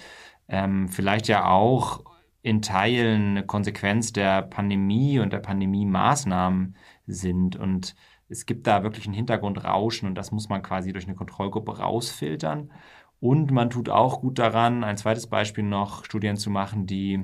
ähm, 0.53 0.87
vielleicht 0.87 1.27
ja 1.27 1.45
auch 1.49 2.03
in 2.43 2.61
Teilen 2.61 3.31
eine 3.31 3.45
Konsequenz 3.45 4.13
der 4.13 4.43
Pandemie 4.43 5.17
und 5.17 5.33
der 5.33 5.39
Pandemie-Maßnahmen 5.39 6.75
sind. 7.07 7.55
Und 7.55 7.95
es 8.29 8.45
gibt 8.45 8.67
da 8.67 8.83
wirklich 8.83 9.07
ein 9.07 9.13
Hintergrundrauschen 9.13 10.07
und 10.07 10.15
das 10.15 10.31
muss 10.31 10.49
man 10.49 10.61
quasi 10.61 10.93
durch 10.93 11.05
eine 11.05 11.15
Kontrollgruppe 11.15 11.79
rausfiltern. 11.79 12.71
Und 13.19 13.51
man 13.51 13.71
tut 13.71 13.89
auch 13.89 14.21
gut 14.21 14.37
daran, 14.37 14.83
ein 14.83 14.97
zweites 14.97 15.25
Beispiel 15.25 15.63
noch, 15.63 16.05
Studien 16.05 16.37
zu 16.37 16.51
machen, 16.51 16.85
die 16.85 17.23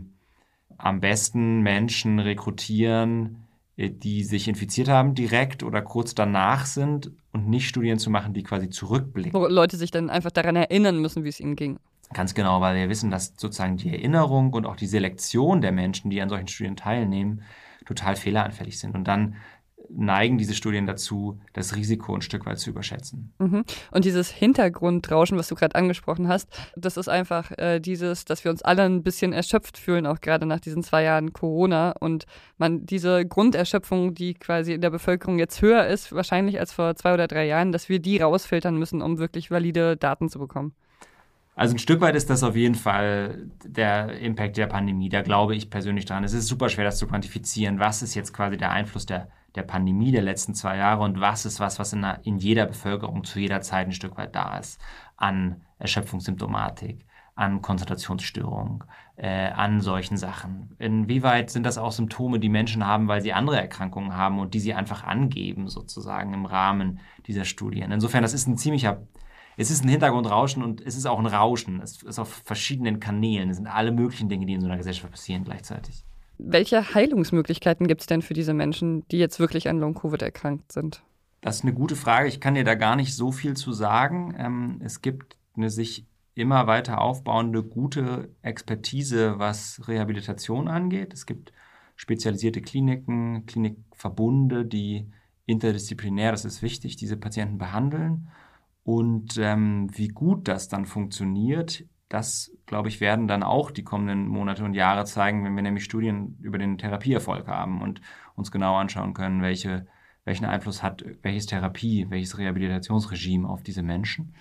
am 0.78 1.00
besten 1.00 1.62
Menschen 1.62 2.18
rekrutieren, 2.20 3.48
äh, 3.78 3.92
die 3.92 4.24
sich 4.24 4.48
infiziert 4.48 4.88
haben, 4.88 5.13
direkt 5.13 5.62
oder 5.62 5.84
kurz 5.84 6.15
danach 6.15 6.65
sind 6.65 7.12
und 7.32 7.48
nicht 7.48 7.68
Studien 7.68 8.00
zu 8.00 8.10
machen, 8.10 8.34
die 8.34 8.42
quasi 8.42 8.70
zurückblicken. 8.70 9.34
Wo 9.34 9.46
Leute 9.46 9.78
sich 9.78 9.92
dann 9.92 10.10
einfach 10.10 10.32
daran 10.32 10.56
erinnern 10.56 11.00
müssen, 11.00 11.26
wie 11.26 11.30
es 11.30 11.39
ihnen 11.39 11.56
ging. 11.56 11.80
Ganz 12.13 12.34
genau, 12.34 12.60
weil 12.62 12.76
wir 12.76 12.89
wissen, 12.89 13.12
dass 13.12 13.34
sozusagen 13.38 13.78
die 13.78 13.91
Erinnerung 13.91 14.54
und 14.54 14.65
auch 14.65 14.76
die 14.76 14.88
Selektion 14.88 15.62
der 15.62 15.72
Menschen, 15.72 16.10
die 16.10 16.22
an 16.22 16.30
solchen 16.30 16.48
Studien 16.48 16.76
teilnehmen, 16.76 17.43
total 17.86 18.15
fehleranfällig 18.15 18.80
sind. 18.80 18.95
Und 18.95 19.08
dann 19.08 19.36
neigen 19.89 20.38
diese 20.38 20.54
Studien 20.54 20.86
dazu, 20.86 21.39
das 21.54 21.76
Risiko 21.76 22.15
ein 22.15 22.22
Stück 22.22 22.45
weit 22.45 22.60
zu 22.60 22.69
überschätzen. 22.69 23.34
Mhm. 23.39 23.63
Und 23.91 24.06
dieses 24.06 24.30
Hintergrundrauschen, 24.30 25.38
was 25.38 25.48
du 25.48 25.56
gerade 25.56 25.76
angesprochen 25.76 26.28
hast, 26.28 26.50
das 26.76 26.98
ist 26.98 27.10
einfach 27.10 27.52
äh, 27.58 27.80
dieses, 27.80 28.26
dass 28.26 28.43
wir 28.43 28.52
uns 28.52 28.62
alle 28.62 28.84
ein 28.84 29.04
bisschen 29.04 29.34
erschöpft 29.34 29.78
fühlen, 29.78 30.06
auch 30.06 30.22
gerade 30.22 30.45
nach 30.45 30.60
diesen 30.60 30.84
zwei 30.84 31.04
Jahren 31.04 31.34
Corona. 31.34 31.91
Und 32.00 32.26
man 32.58 32.86
diese 32.86 33.26
Grunderschöpfung, 33.26 34.13
die 34.13 34.34
quasi 34.34 34.74
in 34.74 34.82
der 34.82 34.91
Bevölkerung 34.91 35.39
jetzt 35.39 35.62
höher 35.62 35.88
ist, 35.88 36.13
wahrscheinlich 36.13 36.60
als 36.60 36.74
vor 36.74 36.95
zwei 36.95 37.13
oder 37.13 37.28
drei 37.28 37.45
Jahren, 37.45 37.72
dass 37.72 37.89
wir 37.89 38.00
die 38.00 38.19
rausfiltern 38.19 38.78
müssen, 38.78 39.02
um 39.02 39.17
wirklich 39.17 39.52
valide 39.52 39.98
Daten 39.98 40.30
zu 40.30 40.39
bekommen. 40.39 40.74
Also 41.60 41.76
ein 41.76 41.80
Stück 41.80 42.00
weit 42.00 42.15
ist 42.15 42.30
das 42.30 42.41
auf 42.43 42.56
jeden 42.56 42.76
Fall 42.76 43.50
der 43.65 44.17
Impact 44.22 44.56
der 44.56 44.67
Pandemie. 44.67 45.10
Da 45.10 45.24
glaube 45.24 45.58
ich 45.58 45.69
persönlich 45.69 46.06
dran. 46.06 46.24
Es 46.24 46.32
ist 46.32 46.48
super 46.48 46.69
schwer, 46.69 46.86
das 46.86 46.98
zu 46.98 47.06
quantifizieren. 47.06 47.80
Was 47.80 48.02
ist 48.02 48.15
jetzt 48.15 48.34
quasi 48.34 48.56
der 48.56 48.72
Einfluss 48.72 49.06
der, 49.06 49.28
der 49.56 49.63
Pandemie 49.63 50.13
der 50.13 50.22
letzten 50.22 50.56
zwei 50.56 50.78
Jahre 50.78 51.04
und 51.04 51.19
was 51.19 51.45
ist 51.45 51.60
was, 51.60 51.78
was 51.78 51.91
in, 51.91 52.06
in 52.24 52.38
jeder 52.38 52.65
Bevölkerung 52.65 53.26
zu 53.26 53.41
jeder 53.41 53.60
Zeit 53.60 53.88
ein 53.88 53.91
Stück 53.91 54.15
weit 54.17 54.34
da 54.36 54.58
ist 54.58 54.80
an 55.17 55.60
Erschöpfungssymptomatik, 55.80 57.06
an 57.36 57.62
Konzentrationsstörung, 57.62 58.86
äh, 59.17 59.50
an 59.50 59.82
solchen 59.82 60.15
Sachen. 60.15 60.78
Inwieweit 60.80 61.50
sind 61.50 61.65
das 61.65 61.78
auch 61.78 61.91
Symptome, 61.91 62.39
die 62.39 62.48
Menschen 62.48 62.88
haben, 62.88 63.10
weil 63.10 63.19
sie 63.19 63.34
andere 63.34 63.58
Erkrankungen 63.58 64.15
haben 64.15 64.39
und 64.39 64.54
die 64.54 64.62
sie 64.62 64.76
einfach 64.76 65.04
angeben, 65.04 65.67
sozusagen 65.67 66.34
im 66.34 66.45
Rahmen 66.45 67.02
dieser 67.28 67.43
Studien? 67.43 67.91
Insofern, 67.91 68.22
das 68.22 68.34
ist 68.34 68.48
ein 68.48 68.58
ziemlicher 68.58 69.02
es 69.60 69.72
ist 69.72 69.84
ein 69.84 69.89
Hintergrundrauschen 69.89 70.63
und 70.63 70.80
es 70.80 70.95
ist 70.95 71.06
auch 71.06 71.19
ein 71.19 71.26
Rauschen. 71.26 71.82
Es 71.82 72.02
ist 72.02 72.17
auf 72.17 72.30
verschiedenen 72.45 73.02
Kanälen. 73.02 73.50
Es 73.50 73.58
sind 73.58 73.67
alle 73.67 73.91
möglichen 73.91 74.30
Dinge, 74.30 74.45
die 74.45 74.54
in 74.54 74.62
so 74.62 74.67
einer 74.67 74.78
Gesellschaft 74.78 75.12
passieren 75.12 75.43
gleichzeitig. 75.43 76.06
Welche 76.38 76.93
Heilungsmöglichkeiten 76.93 77.86
gibt 77.86 78.00
es 78.00 78.08
denn 78.08 78.22
für 78.22 78.34
diese 78.34 78.54
Menschen, 78.54 79.06
die 79.10 79.17
jetzt 79.17 79.38
wirklich 79.38 79.67
an 79.67 79.78
Long-Covid 79.78 80.22
erkrankt 80.22 80.72
sind? 80.72 81.04
Das 81.41 81.58
ist 81.58 81.63
eine 81.63 81.74
gute 81.74 81.98
Frage. 81.98 82.30
Ich 82.30 82.39
kann 82.39 82.56
dir 82.56 82.63
da 82.63 82.76
gar 82.76 82.95
nicht 82.95 83.13
so 83.13 83.34
viel 83.34 83.58
zu 83.58 83.74
sagen. 83.74 84.34
Ähm, 84.38 84.80
es 84.82 85.02
gibt 85.02 85.36
eine 85.58 85.69
sich 85.69 86.06
immer 86.36 86.67
weiter 86.67 87.02
aufbauende 87.02 87.62
gute 87.62 88.30
Expertise, 88.41 89.39
was 89.39 89.82
Rehabilitation 89.89 90.69
angeht. 90.69 91.13
Es 91.13 91.26
gibt 91.26 91.52
spezialisierte 91.98 92.62
Kliniken, 92.62 93.45
Klinikverbunde, 93.45 94.63
die 94.63 95.12
interdisziplinär, 95.45 96.32
das 96.32 96.45
ist 96.45 96.62
wichtig, 96.62 96.95
diese 96.95 97.17
Patienten 97.17 97.58
behandeln. 97.58 98.30
Und 98.89 99.38
ähm, 99.38 99.88
wie 99.93 100.08
gut 100.08 100.47
das 100.47 100.67
dann 100.67 100.88
funktioniert, 100.88 101.86
das, 102.08 102.52
glaube 102.65 102.88
ich, 102.88 102.99
werden 102.99 103.28
dann 103.28 103.43
auch 103.43 103.69
die 103.69 103.84
kommenden 103.84 104.28
Monate 104.28 104.65
und 104.65 104.73
Jahre 104.73 105.06
zeigen, 105.06 105.45
wenn 105.45 105.56
wir 105.56 105.62
nämlich 105.62 105.84
Studien 105.84 106.39
über 106.41 106.58
den 106.58 106.80
Therapieerfolg 106.80 107.47
haben 107.47 107.84
und 107.84 108.02
uns 108.34 108.49
genau 108.52 108.78
anschauen 108.78 109.13
können, 109.13 109.43
welche, 109.43 109.86
welchen 110.25 110.45
Einfluss 110.45 110.82
hat 110.82 111.06
welches 111.21 111.45
Therapie, 111.45 112.08
welches 112.10 112.39
Rehabilitationsregime 112.39 113.47
auf 113.47 113.62
diese 113.62 113.84
Menschen. 113.84 114.34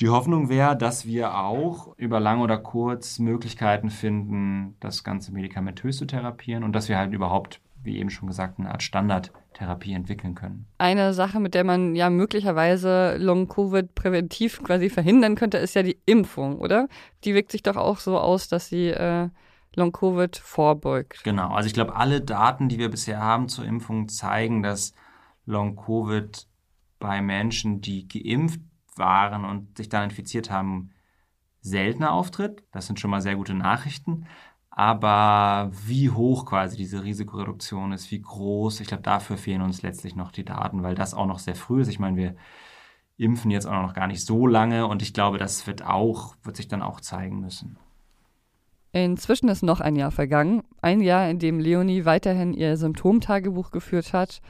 Die 0.00 0.10
Hoffnung 0.10 0.48
wäre, 0.48 0.76
dass 0.76 1.04
wir 1.04 1.36
auch 1.36 1.92
über 1.96 2.20
lang 2.20 2.42
oder 2.42 2.58
kurz 2.58 3.18
Möglichkeiten 3.18 3.90
finden, 3.90 4.76
das 4.78 5.02
Ganze 5.02 5.32
medikamentös 5.32 5.96
zu 5.96 6.06
therapieren 6.06 6.62
und 6.62 6.72
dass 6.72 6.88
wir 6.88 6.98
halt 6.98 7.12
überhaupt 7.12 7.60
wie 7.86 7.98
eben 7.98 8.10
schon 8.10 8.28
gesagt, 8.28 8.58
eine 8.58 8.70
Art 8.70 8.82
Standardtherapie 8.82 9.94
entwickeln 9.94 10.34
können. 10.34 10.66
Eine 10.78 11.14
Sache, 11.14 11.40
mit 11.40 11.54
der 11.54 11.64
man 11.64 11.94
ja 11.94 12.10
möglicherweise 12.10 13.16
Long-Covid 13.16 13.94
präventiv 13.94 14.62
quasi 14.62 14.90
verhindern 14.90 15.34
könnte, 15.34 15.58
ist 15.58 15.74
ja 15.74 15.82
die 15.82 15.98
Impfung, 16.04 16.58
oder? 16.58 16.88
Die 17.24 17.34
wirkt 17.34 17.52
sich 17.52 17.62
doch 17.62 17.76
auch 17.76 17.98
so 17.98 18.18
aus, 18.18 18.48
dass 18.48 18.68
sie 18.68 18.88
äh, 18.88 19.30
Long-Covid 19.74 20.36
vorbeugt. 20.36 21.22
Genau, 21.24 21.50
also 21.50 21.66
ich 21.66 21.74
glaube, 21.74 21.96
alle 21.96 22.20
Daten, 22.20 22.68
die 22.68 22.78
wir 22.78 22.90
bisher 22.90 23.20
haben 23.20 23.48
zur 23.48 23.64
Impfung, 23.64 24.08
zeigen, 24.08 24.62
dass 24.62 24.92
Long-Covid 25.46 26.46
bei 26.98 27.22
Menschen, 27.22 27.80
die 27.80 28.08
geimpft 28.08 28.60
waren 28.96 29.44
und 29.44 29.76
sich 29.76 29.88
dann 29.88 30.04
infiziert 30.04 30.50
haben, 30.50 30.90
seltener 31.60 32.12
auftritt. 32.12 32.64
Das 32.72 32.86
sind 32.86 33.00
schon 33.00 33.10
mal 33.10 33.20
sehr 33.20 33.36
gute 33.36 33.54
Nachrichten. 33.54 34.26
Aber 34.78 35.70
wie 35.86 36.10
hoch 36.10 36.44
quasi 36.44 36.76
diese 36.76 37.02
Risikoreduktion 37.02 37.92
ist, 37.92 38.10
wie 38.10 38.20
groß, 38.20 38.80
ich 38.80 38.88
glaube, 38.88 39.02
dafür 39.02 39.38
fehlen 39.38 39.62
uns 39.62 39.80
letztlich 39.80 40.14
noch 40.16 40.30
die 40.30 40.44
Daten, 40.44 40.82
weil 40.82 40.94
das 40.94 41.14
auch 41.14 41.24
noch 41.24 41.38
sehr 41.38 41.54
früh 41.54 41.80
ist. 41.80 41.88
Ich 41.88 41.98
meine, 41.98 42.18
wir 42.18 42.36
impfen 43.16 43.50
jetzt 43.50 43.66
auch 43.66 43.80
noch 43.80 43.94
gar 43.94 44.06
nicht 44.06 44.22
so 44.22 44.46
lange 44.46 44.86
und 44.86 45.00
ich 45.00 45.14
glaube, 45.14 45.38
das 45.38 45.66
wird 45.66 45.86
auch, 45.86 46.36
wird 46.42 46.56
sich 46.56 46.68
dann 46.68 46.82
auch 46.82 47.00
zeigen 47.00 47.40
müssen. 47.40 47.78
Inzwischen 48.92 49.48
ist 49.48 49.62
noch 49.62 49.80
ein 49.80 49.96
Jahr 49.96 50.10
vergangen. 50.10 50.62
Ein 50.82 51.00
Jahr, 51.00 51.30
in 51.30 51.38
dem 51.38 51.58
Leonie 51.58 52.04
weiterhin 52.04 52.52
ihr 52.52 52.76
Symptomtagebuch 52.76 53.70
geführt 53.70 54.12
hat 54.12 54.42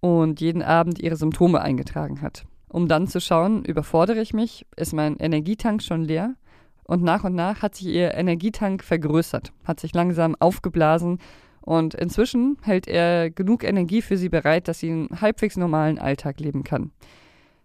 und 0.00 0.40
jeden 0.40 0.62
Abend 0.62 0.98
ihre 0.98 1.14
Symptome 1.14 1.60
eingetragen 1.60 2.22
hat. 2.22 2.44
Um 2.68 2.88
dann 2.88 3.06
zu 3.06 3.20
schauen, 3.20 3.64
überfordere 3.64 4.20
ich 4.20 4.34
mich, 4.34 4.66
ist 4.74 4.94
mein 4.94 5.16
Energietank 5.18 5.80
schon 5.80 6.02
leer? 6.02 6.34
Und 6.90 7.04
nach 7.04 7.22
und 7.22 7.36
nach 7.36 7.62
hat 7.62 7.76
sich 7.76 7.86
ihr 7.86 8.14
Energietank 8.14 8.82
vergrößert, 8.82 9.52
hat 9.62 9.78
sich 9.78 9.94
langsam 9.94 10.34
aufgeblasen 10.40 11.18
und 11.60 11.94
inzwischen 11.94 12.56
hält 12.62 12.88
er 12.88 13.30
genug 13.30 13.62
Energie 13.62 14.02
für 14.02 14.16
sie 14.16 14.28
bereit, 14.28 14.66
dass 14.66 14.80
sie 14.80 14.90
einen 14.90 15.20
halbwegs 15.20 15.56
normalen 15.56 16.00
Alltag 16.00 16.40
leben 16.40 16.64
kann. 16.64 16.90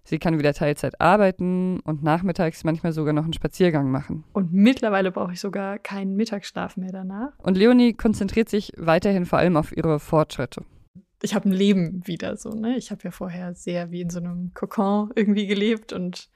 Sie 0.03 0.19
kann 0.19 0.37
wieder 0.37 0.53
Teilzeit 0.53 1.01
arbeiten 1.01 1.79
und 1.79 2.03
nachmittags 2.03 2.63
manchmal 2.63 2.91
sogar 2.91 3.13
noch 3.13 3.23
einen 3.23 3.33
Spaziergang 3.33 3.89
machen. 3.89 4.25
Und 4.33 4.53
mittlerweile 4.53 5.11
brauche 5.11 5.33
ich 5.33 5.39
sogar 5.39 5.79
keinen 5.79 6.15
Mittagsschlaf 6.15 6.77
mehr 6.77 6.91
danach. 6.91 7.31
Und 7.39 7.57
Leonie 7.57 7.93
konzentriert 7.93 8.49
sich 8.49 8.73
weiterhin 8.77 9.25
vor 9.25 9.39
allem 9.39 9.57
auf 9.57 9.75
ihre 9.75 9.99
Fortschritte. 9.99 10.63
Ich 11.23 11.33
habe 11.33 11.49
ein 11.49 11.51
Leben 11.51 12.05
wieder 12.05 12.37
so, 12.37 12.51
ne? 12.51 12.77
Ich 12.77 12.91
habe 12.91 13.01
ja 13.03 13.09
vorher 13.09 13.55
sehr 13.55 13.89
wie 13.89 14.01
in 14.01 14.11
so 14.11 14.19
einem 14.19 14.51
Kokon 14.53 15.09
irgendwie 15.15 15.47
gelebt 15.47 15.93
und 15.93 16.29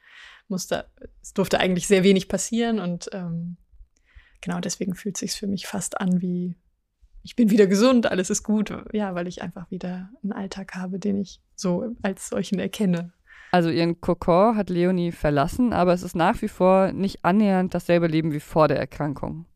musste, 0.50 0.86
es 1.22 1.32
durfte 1.32 1.60
eigentlich 1.60 1.86
sehr 1.86 2.04
wenig 2.04 2.28
passieren 2.28 2.78
und 2.78 3.08
ähm, 3.12 3.56
genau 4.40 4.60
deswegen 4.60 4.94
fühlt 4.94 5.16
es 5.16 5.20
sich 5.20 5.32
für 5.32 5.46
mich 5.46 5.66
fast 5.66 6.00
an 6.00 6.20
wie, 6.20 6.56
ich 7.22 7.36
bin 7.36 7.50
wieder 7.50 7.66
gesund, 7.66 8.10
alles 8.10 8.30
ist 8.30 8.42
gut. 8.42 8.72
Ja, 8.92 9.14
weil 9.14 9.26
ich 9.28 9.42
einfach 9.42 9.70
wieder 9.70 10.10
einen 10.22 10.32
Alltag 10.32 10.74
habe, 10.74 10.98
den 10.98 11.18
ich 11.18 11.40
so 11.54 11.94
als 12.02 12.28
solchen 12.28 12.58
erkenne. 12.58 13.12
Also 13.52 13.68
ihren 13.68 14.00
Kokon 14.00 14.56
hat 14.56 14.70
Leonie 14.70 15.12
verlassen, 15.12 15.72
aber 15.72 15.92
es 15.92 16.02
ist 16.02 16.14
nach 16.14 16.40
wie 16.40 16.48
vor 16.48 16.92
nicht 16.92 17.24
annähernd 17.24 17.74
dasselbe 17.74 18.06
Leben 18.06 18.32
wie 18.32 18.40
vor 18.40 18.68
der 18.68 18.78
Erkrankung. 18.78 19.46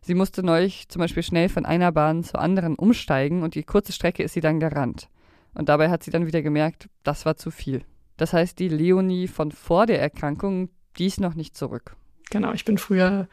Sie 0.00 0.14
musste 0.14 0.42
neulich 0.42 0.88
zum 0.88 1.00
Beispiel 1.00 1.22
schnell 1.22 1.48
von 1.48 1.64
einer 1.64 1.92
Bahn 1.92 2.24
zur 2.24 2.40
anderen 2.40 2.74
umsteigen 2.74 3.42
und 3.42 3.54
die 3.54 3.62
kurze 3.62 3.92
Strecke 3.92 4.22
ist 4.22 4.34
sie 4.34 4.40
dann 4.40 4.60
gerannt. 4.60 5.08
Und 5.54 5.68
dabei 5.68 5.88
hat 5.88 6.02
sie 6.02 6.10
dann 6.10 6.26
wieder 6.26 6.42
gemerkt, 6.42 6.88
das 7.04 7.24
war 7.24 7.36
zu 7.36 7.50
viel. 7.50 7.84
Das 8.16 8.32
heißt, 8.32 8.58
die 8.58 8.68
Leonie 8.68 9.28
von 9.28 9.50
vor 9.50 9.86
der 9.86 10.00
Erkrankung, 10.00 10.70
die 10.98 11.06
ist 11.06 11.20
noch 11.20 11.34
nicht 11.34 11.56
zurück. 11.56 11.96
Genau, 12.30 12.52
ich 12.52 12.64
bin 12.64 12.78
früher 12.78 13.28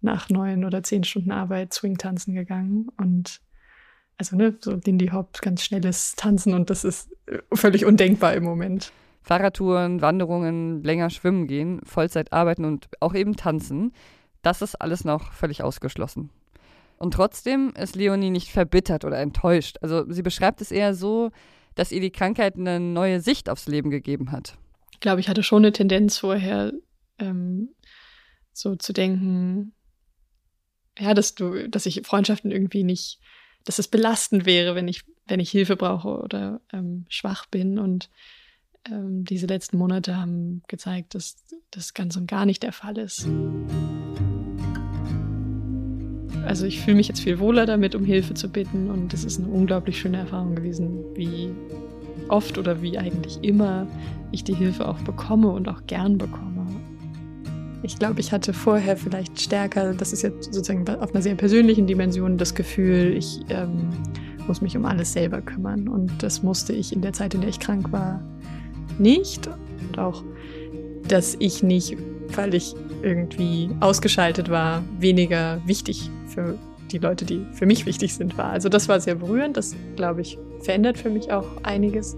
nach 0.00 0.30
neun 0.30 0.64
oder 0.64 0.82
zehn 0.82 1.04
Stunden 1.04 1.32
Arbeit 1.32 1.74
Swing-Tanzen 1.74 2.34
gegangen 2.34 2.88
und 2.96 3.40
also 4.16 4.36
ne, 4.36 4.56
so 4.60 4.78
Lindy 4.84 5.08
Hop, 5.08 5.40
ganz 5.40 5.64
schnelles 5.64 6.14
Tanzen 6.14 6.54
und 6.54 6.70
das 6.70 6.84
ist 6.84 7.10
äh, 7.26 7.38
völlig 7.54 7.84
undenkbar 7.86 8.34
im 8.34 8.44
Moment. 8.44 8.92
Fahrradtouren, 9.22 10.00
Wanderungen, 10.00 10.82
länger 10.82 11.10
schwimmen 11.10 11.46
gehen, 11.46 11.80
Vollzeit 11.84 12.32
arbeiten 12.32 12.64
und 12.64 12.88
auch 13.00 13.14
eben 13.14 13.36
tanzen, 13.36 13.92
das 14.42 14.62
ist 14.62 14.74
alles 14.74 15.04
noch 15.04 15.32
völlig 15.32 15.62
ausgeschlossen. 15.62 16.30
Und 16.98 17.14
trotzdem 17.14 17.72
ist 17.78 17.96
Leonie 17.96 18.30
nicht 18.30 18.50
verbittert 18.50 19.04
oder 19.04 19.18
enttäuscht. 19.18 19.78
Also 19.80 20.10
sie 20.10 20.22
beschreibt 20.22 20.60
es 20.60 20.70
eher 20.70 20.94
so, 20.94 21.30
dass 21.80 21.92
ihr 21.92 22.02
die 22.02 22.10
Krankheit 22.10 22.56
eine 22.56 22.78
neue 22.78 23.20
Sicht 23.20 23.48
aufs 23.48 23.66
Leben 23.66 23.88
gegeben 23.88 24.32
hat? 24.32 24.58
Ich 24.92 25.00
glaube, 25.00 25.18
ich 25.22 25.30
hatte 25.30 25.42
schon 25.42 25.64
eine 25.64 25.72
Tendenz 25.72 26.18
vorher, 26.18 26.74
ähm, 27.18 27.70
so 28.52 28.76
zu 28.76 28.92
denken, 28.92 29.72
ja, 30.98 31.14
dass 31.14 31.34
du, 31.34 31.70
dass 31.70 31.86
ich 31.86 32.02
Freundschaften 32.04 32.50
irgendwie 32.50 32.84
nicht, 32.84 33.18
dass 33.64 33.78
es 33.78 33.88
belastend 33.88 34.44
wäre, 34.44 34.74
wenn 34.74 34.88
ich, 34.88 35.04
wenn 35.26 35.40
ich 35.40 35.50
Hilfe 35.50 35.74
brauche 35.74 36.20
oder 36.20 36.60
ähm, 36.70 37.06
schwach 37.08 37.46
bin. 37.46 37.78
Und 37.78 38.10
ähm, 38.84 39.24
diese 39.24 39.46
letzten 39.46 39.78
Monate 39.78 40.16
haben 40.16 40.62
gezeigt, 40.68 41.14
dass 41.14 41.42
das 41.70 41.94
ganz 41.94 42.14
und 42.14 42.26
gar 42.26 42.44
nicht 42.44 42.62
der 42.62 42.74
Fall 42.74 42.98
ist. 42.98 43.26
Also 46.46 46.66
ich 46.66 46.80
fühle 46.80 46.96
mich 46.96 47.08
jetzt 47.08 47.20
viel 47.20 47.38
wohler 47.38 47.66
damit, 47.66 47.94
um 47.94 48.04
Hilfe 48.04 48.34
zu 48.34 48.48
bitten 48.48 48.90
und 48.90 49.12
es 49.12 49.24
ist 49.24 49.38
eine 49.38 49.48
unglaublich 49.48 49.98
schöne 49.98 50.18
Erfahrung 50.18 50.54
gewesen, 50.54 51.04
wie 51.14 51.50
oft 52.28 52.58
oder 52.58 52.80
wie 52.82 52.98
eigentlich 52.98 53.38
immer 53.42 53.86
ich 54.32 54.44
die 54.44 54.54
Hilfe 54.54 54.88
auch 54.88 54.98
bekomme 55.00 55.48
und 55.48 55.68
auch 55.68 55.86
gern 55.86 56.18
bekomme. 56.18 56.66
Ich 57.82 57.98
glaube, 57.98 58.20
ich 58.20 58.30
hatte 58.30 58.52
vorher 58.52 58.96
vielleicht 58.96 59.40
stärker, 59.40 59.94
das 59.94 60.12
ist 60.12 60.22
jetzt 60.22 60.52
sozusagen 60.52 60.88
auf 61.00 61.14
einer 61.14 61.22
sehr 61.22 61.34
persönlichen 61.34 61.86
Dimension, 61.86 62.36
das 62.36 62.54
Gefühl, 62.54 63.14
ich 63.16 63.40
ähm, 63.48 63.88
muss 64.46 64.60
mich 64.60 64.76
um 64.76 64.84
alles 64.84 65.12
selber 65.12 65.40
kümmern. 65.40 65.88
Und 65.88 66.22
das 66.22 66.42
musste 66.42 66.72
ich 66.72 66.92
in 66.92 67.00
der 67.00 67.12
Zeit, 67.12 67.34
in 67.34 67.40
der 67.40 67.50
ich 67.50 67.58
krank 67.58 67.90
war, 67.90 68.22
nicht. 68.98 69.48
Und 69.88 69.98
auch, 69.98 70.22
dass 71.08 71.36
ich 71.38 71.62
nicht, 71.62 71.96
weil 72.34 72.54
ich 72.54 72.74
irgendwie 73.02 73.70
ausgeschaltet 73.80 74.50
war, 74.50 74.82
weniger 74.98 75.60
wichtig 75.66 76.10
für 76.40 76.58
die 76.90 76.98
Leute, 76.98 77.24
die 77.24 77.46
für 77.52 77.66
mich 77.66 77.86
wichtig 77.86 78.14
sind, 78.14 78.36
war. 78.36 78.50
Also 78.50 78.68
das 78.68 78.88
war 78.88 79.00
sehr 79.00 79.14
berührend. 79.16 79.56
Das, 79.56 79.76
glaube 79.96 80.22
ich, 80.22 80.38
verändert 80.60 80.98
für 80.98 81.10
mich 81.10 81.32
auch 81.32 81.46
einiges. 81.62 82.16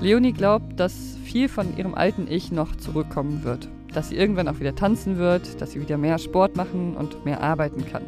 Leonie 0.00 0.32
glaubt, 0.32 0.78
dass 0.78 1.16
viel 1.24 1.48
von 1.48 1.76
ihrem 1.76 1.94
alten 1.94 2.26
Ich 2.28 2.52
noch 2.52 2.76
zurückkommen 2.76 3.44
wird. 3.44 3.68
Dass 3.92 4.08
sie 4.08 4.16
irgendwann 4.16 4.48
auch 4.48 4.60
wieder 4.60 4.74
tanzen 4.74 5.18
wird, 5.18 5.60
dass 5.60 5.72
sie 5.72 5.80
wieder 5.80 5.98
mehr 5.98 6.18
Sport 6.18 6.56
machen 6.56 6.96
und 6.96 7.24
mehr 7.24 7.40
arbeiten 7.40 7.84
kann. 7.86 8.02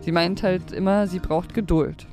Sie 0.00 0.12
meint 0.12 0.42
halt 0.42 0.72
immer, 0.72 1.06
sie 1.06 1.18
braucht 1.18 1.54
Geduld. 1.54 2.06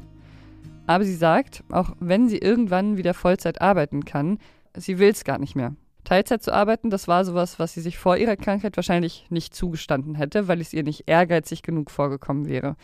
Aber 0.88 1.04
sie 1.04 1.16
sagt, 1.16 1.64
auch 1.72 1.92
wenn 2.00 2.28
sie 2.28 2.38
irgendwann 2.38 2.98
wieder 2.98 3.14
Vollzeit 3.14 3.62
arbeiten 3.62 4.04
kann, 4.06 4.40
sie 4.76 5.00
will 5.00 5.10
es 5.10 5.24
gar 5.24 5.38
nicht 5.38 5.56
mehr. 5.56 5.76
Teilzeit 6.04 6.44
zu 6.44 6.54
arbeiten, 6.54 6.89
das 6.89 7.08
war 7.08 7.24
sowas, 7.26 7.60
was 7.60 7.74
sie 7.74 7.82
sich 7.82 7.98
vor 7.98 8.18
ihrer 8.18 8.36
Krankheit 8.36 8.76
wahrscheinlich 8.76 9.26
nicht 9.30 9.56
zugestanden 9.56 10.16
hätte, 10.16 10.48
weil 10.48 10.62
es 10.62 10.74
ihr 10.74 10.84
nicht 10.84 11.04
ehrgeizig 11.08 11.62
genug 11.62 11.92
vorgekommen 11.92 12.48
wäre. 12.48 12.76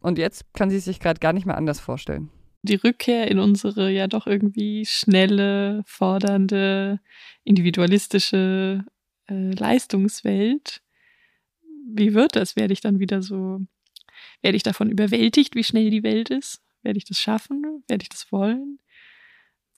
Und 0.00 0.18
jetzt 0.18 0.52
kann 0.52 0.70
sie 0.70 0.80
sich 0.80 0.98
gerade 0.98 1.20
gar 1.20 1.32
nicht 1.32 1.46
mehr 1.46 1.56
anders 1.56 1.78
vorstellen. 1.78 2.30
Die 2.62 2.74
Rückkehr 2.76 3.28
in 3.28 3.38
unsere 3.38 3.90
ja 3.90 4.06
doch 4.06 4.26
irgendwie 4.26 4.84
schnelle, 4.86 5.82
fordernde, 5.86 7.00
individualistische 7.44 8.84
äh, 9.28 9.50
Leistungswelt. 9.52 10.82
Wie 11.92 12.14
wird 12.14 12.36
das? 12.36 12.56
Werde 12.56 12.72
ich 12.72 12.80
dann 12.80 12.98
wieder 12.98 13.22
so, 13.22 13.60
werde 14.42 14.56
ich 14.56 14.62
davon 14.62 14.90
überwältigt, 14.90 15.54
wie 15.54 15.64
schnell 15.64 15.90
die 15.90 16.04
Welt 16.04 16.30
ist? 16.30 16.62
Werde 16.82 16.98
ich 16.98 17.04
das 17.04 17.18
schaffen? 17.18 17.82
Werde 17.88 18.02
ich 18.02 18.08
das 18.08 18.30
wollen? 18.30 18.78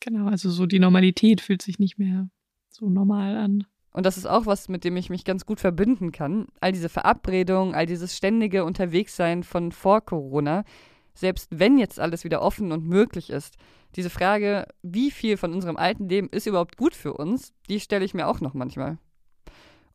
Genau, 0.01 0.27
also 0.27 0.51
so 0.51 0.67
die 0.67 0.79
Normalität 0.79 1.41
fühlt 1.41 1.63
sich 1.63 1.79
nicht 1.79 1.99
mehr 1.99 2.29
so 2.75 2.89
normal 2.89 3.37
an. 3.37 3.65
Und 3.93 4.05
das 4.05 4.17
ist 4.17 4.27
auch 4.27 4.47
was, 4.47 4.69
mit 4.69 4.83
dem 4.83 4.97
ich 4.97 5.09
mich 5.09 5.25
ganz 5.25 5.47
gut 5.47 5.61
verbinden 5.61 6.11
kann. 6.11 6.49
All 6.61 6.73
diese 6.73 6.89
Verabredungen, 6.89 7.75
all 7.75 7.87
dieses 7.87 8.17
ständige 8.17 8.65
Unterwegssein 8.65 9.45
von 9.45 9.71
vor 9.71 10.01
Corona, 10.01 10.65
selbst 11.15 11.49
wenn 11.53 11.79
jetzt 11.79 12.01
alles 12.01 12.25
wieder 12.25 12.43
offen 12.43 12.73
und 12.73 12.85
möglich 12.85 13.31
ist, 13.31 13.57
diese 13.95 14.11
Frage, 14.11 14.67
wie 14.83 15.13
viel 15.13 15.37
von 15.37 15.53
unserem 15.53 15.77
alten 15.77 16.09
Leben 16.09 16.29
ist 16.31 16.47
überhaupt 16.47 16.77
gut 16.77 16.97
für 16.97 17.15
uns, 17.15 17.53
die 17.69 17.79
stelle 17.79 18.05
ich 18.05 18.15
mir 18.15 18.27
auch 18.27 18.41
noch 18.41 18.55
manchmal. 18.55 18.99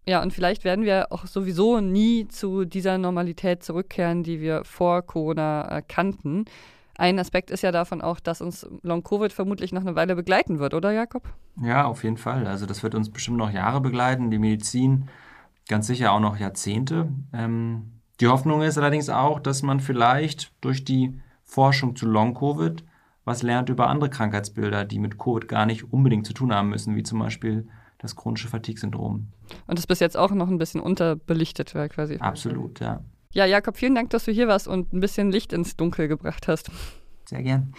Ja, 0.08 0.22
und 0.24 0.32
vielleicht 0.32 0.64
werden 0.64 0.86
wir 0.86 1.12
auch 1.12 1.28
sowieso 1.28 1.82
nie 1.82 2.28
zu 2.30 2.64
dieser 2.64 2.98
Normalität 2.98 3.64
zurückkehren, 3.64 4.24
die 4.24 4.40
wir 4.40 4.64
vor 4.64 5.02
Corona 5.02 5.78
äh, 5.78 5.82
kannten. 5.86 6.46
Ein 7.00 7.18
Aspekt 7.18 7.50
ist 7.50 7.62
ja 7.62 7.72
davon 7.72 8.02
auch, 8.02 8.20
dass 8.20 8.42
uns 8.42 8.68
Long-Covid 8.84 9.32
vermutlich 9.32 9.72
noch 9.72 9.82
eine 9.82 9.96
Weile 9.96 10.16
begleiten 10.16 10.60
wird, 10.60 10.74
oder 10.74 10.92
Jakob? 10.92 11.24
Ja, 11.62 11.86
auf 11.86 12.04
jeden 12.04 12.18
Fall. 12.18 12.46
Also 12.46 12.66
das 12.66 12.84
wird 12.84 12.94
uns 12.94 13.10
bestimmt 13.10 13.38
noch 13.38 13.52
Jahre 13.52 13.80
begleiten, 13.80 14.32
die 14.32 14.40
Medizin 14.40 15.08
ganz 15.68 15.88
sicher 15.88 16.12
auch 16.12 16.20
noch 16.20 16.38
Jahrzehnte. 16.38 17.08
Ähm, 17.32 17.94
die 18.20 18.28
Hoffnung 18.28 18.62
ist 18.64 18.78
allerdings 18.78 19.10
auch, 19.10 19.40
dass 19.40 19.64
man 19.64 19.80
vielleicht 19.80 20.52
durch 20.62 20.84
die 20.84 21.20
Forschung 21.46 21.96
zu 21.96 22.06
Long-Covid 22.06 22.84
was 23.30 23.44
lernt 23.44 23.70
über 23.70 23.88
andere 23.88 24.10
Krankheitsbilder, 24.10 24.86
die 24.86 24.98
mit 24.98 25.20
Covid 25.20 25.48
gar 25.48 25.68
nicht 25.68 25.94
unbedingt 25.94 26.26
zu 26.26 26.34
tun 26.34 26.52
haben 26.52 26.70
müssen, 26.70 26.96
wie 26.96 27.04
zum 27.04 27.20
Beispiel 27.20 27.68
das 28.00 28.16
chronische 28.16 28.48
Fatigue-Syndrom. 28.48 29.28
Und 29.68 29.78
das 29.78 29.86
bis 29.86 30.00
jetzt 30.00 30.18
auch 30.18 30.32
noch 30.32 30.48
ein 30.50 30.58
bisschen 30.58 30.82
unterbelichtet 30.82 31.76
war 31.76 31.88
quasi. 31.90 32.18
Absolut, 32.18 32.80
ja. 32.80 33.04
Ja, 33.34 33.46
Jakob, 33.46 33.78
vielen 33.78 33.94
Dank, 33.94 34.10
dass 34.10 34.26
du 34.26 34.32
hier 34.32 34.48
warst 34.48 34.68
und 34.68 34.92
ein 34.92 35.02
bisschen 35.02 35.32
Licht 35.32 35.54
ins 35.54 35.78
Dunkel 35.78 36.08
gebracht 36.08 36.48
hast. 36.48 36.72
Sehr 37.26 37.44
gern. 37.44 37.74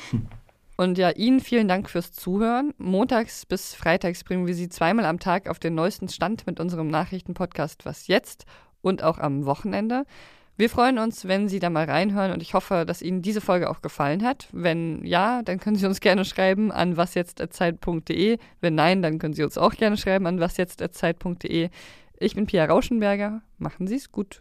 Und 0.76 0.96
ja, 0.96 1.10
Ihnen 1.10 1.40
vielen 1.40 1.66
Dank 1.66 1.90
fürs 1.90 2.12
Zuhören. 2.12 2.72
Montags 2.78 3.46
bis 3.46 3.74
freitags 3.74 4.22
bringen 4.22 4.46
wir 4.46 4.54
Sie 4.54 4.68
zweimal 4.68 5.04
am 5.06 5.18
Tag 5.18 5.48
auf 5.48 5.58
den 5.58 5.74
neuesten 5.74 6.08
Stand 6.08 6.46
mit 6.46 6.60
unserem 6.60 6.86
Nachrichtenpodcast 6.86 7.84
Was 7.84 8.06
jetzt 8.06 8.46
und 8.80 9.02
auch 9.02 9.18
am 9.18 9.44
Wochenende. 9.44 10.04
Wir 10.56 10.70
freuen 10.70 10.98
uns, 10.98 11.26
wenn 11.26 11.48
Sie 11.48 11.58
da 11.58 11.68
mal 11.68 11.84
reinhören 11.86 12.30
und 12.30 12.42
ich 12.42 12.54
hoffe, 12.54 12.84
dass 12.86 13.02
Ihnen 13.02 13.20
diese 13.20 13.40
Folge 13.40 13.70
auch 13.70 13.82
gefallen 13.82 14.24
hat. 14.24 14.48
Wenn 14.52 15.04
ja, 15.04 15.42
dann 15.42 15.58
können 15.58 15.76
Sie 15.76 15.86
uns 15.86 15.98
gerne 15.98 16.24
schreiben 16.24 16.70
an 16.70 16.96
wasjetzt.zeit.de. 16.96 18.38
Wenn 18.60 18.74
nein, 18.76 19.02
dann 19.02 19.18
können 19.18 19.34
Sie 19.34 19.42
uns 19.42 19.58
auch 19.58 19.74
gerne 19.74 19.96
schreiben 19.96 20.28
an 20.28 20.38
wasjetzt.zeit.de. 20.38 21.70
Ich 22.20 22.34
bin 22.36 22.46
Pia 22.46 22.66
Rauschenberger. 22.66 23.42
Machen 23.58 23.88
Sie 23.88 23.96
es 23.96 24.12
gut. 24.12 24.38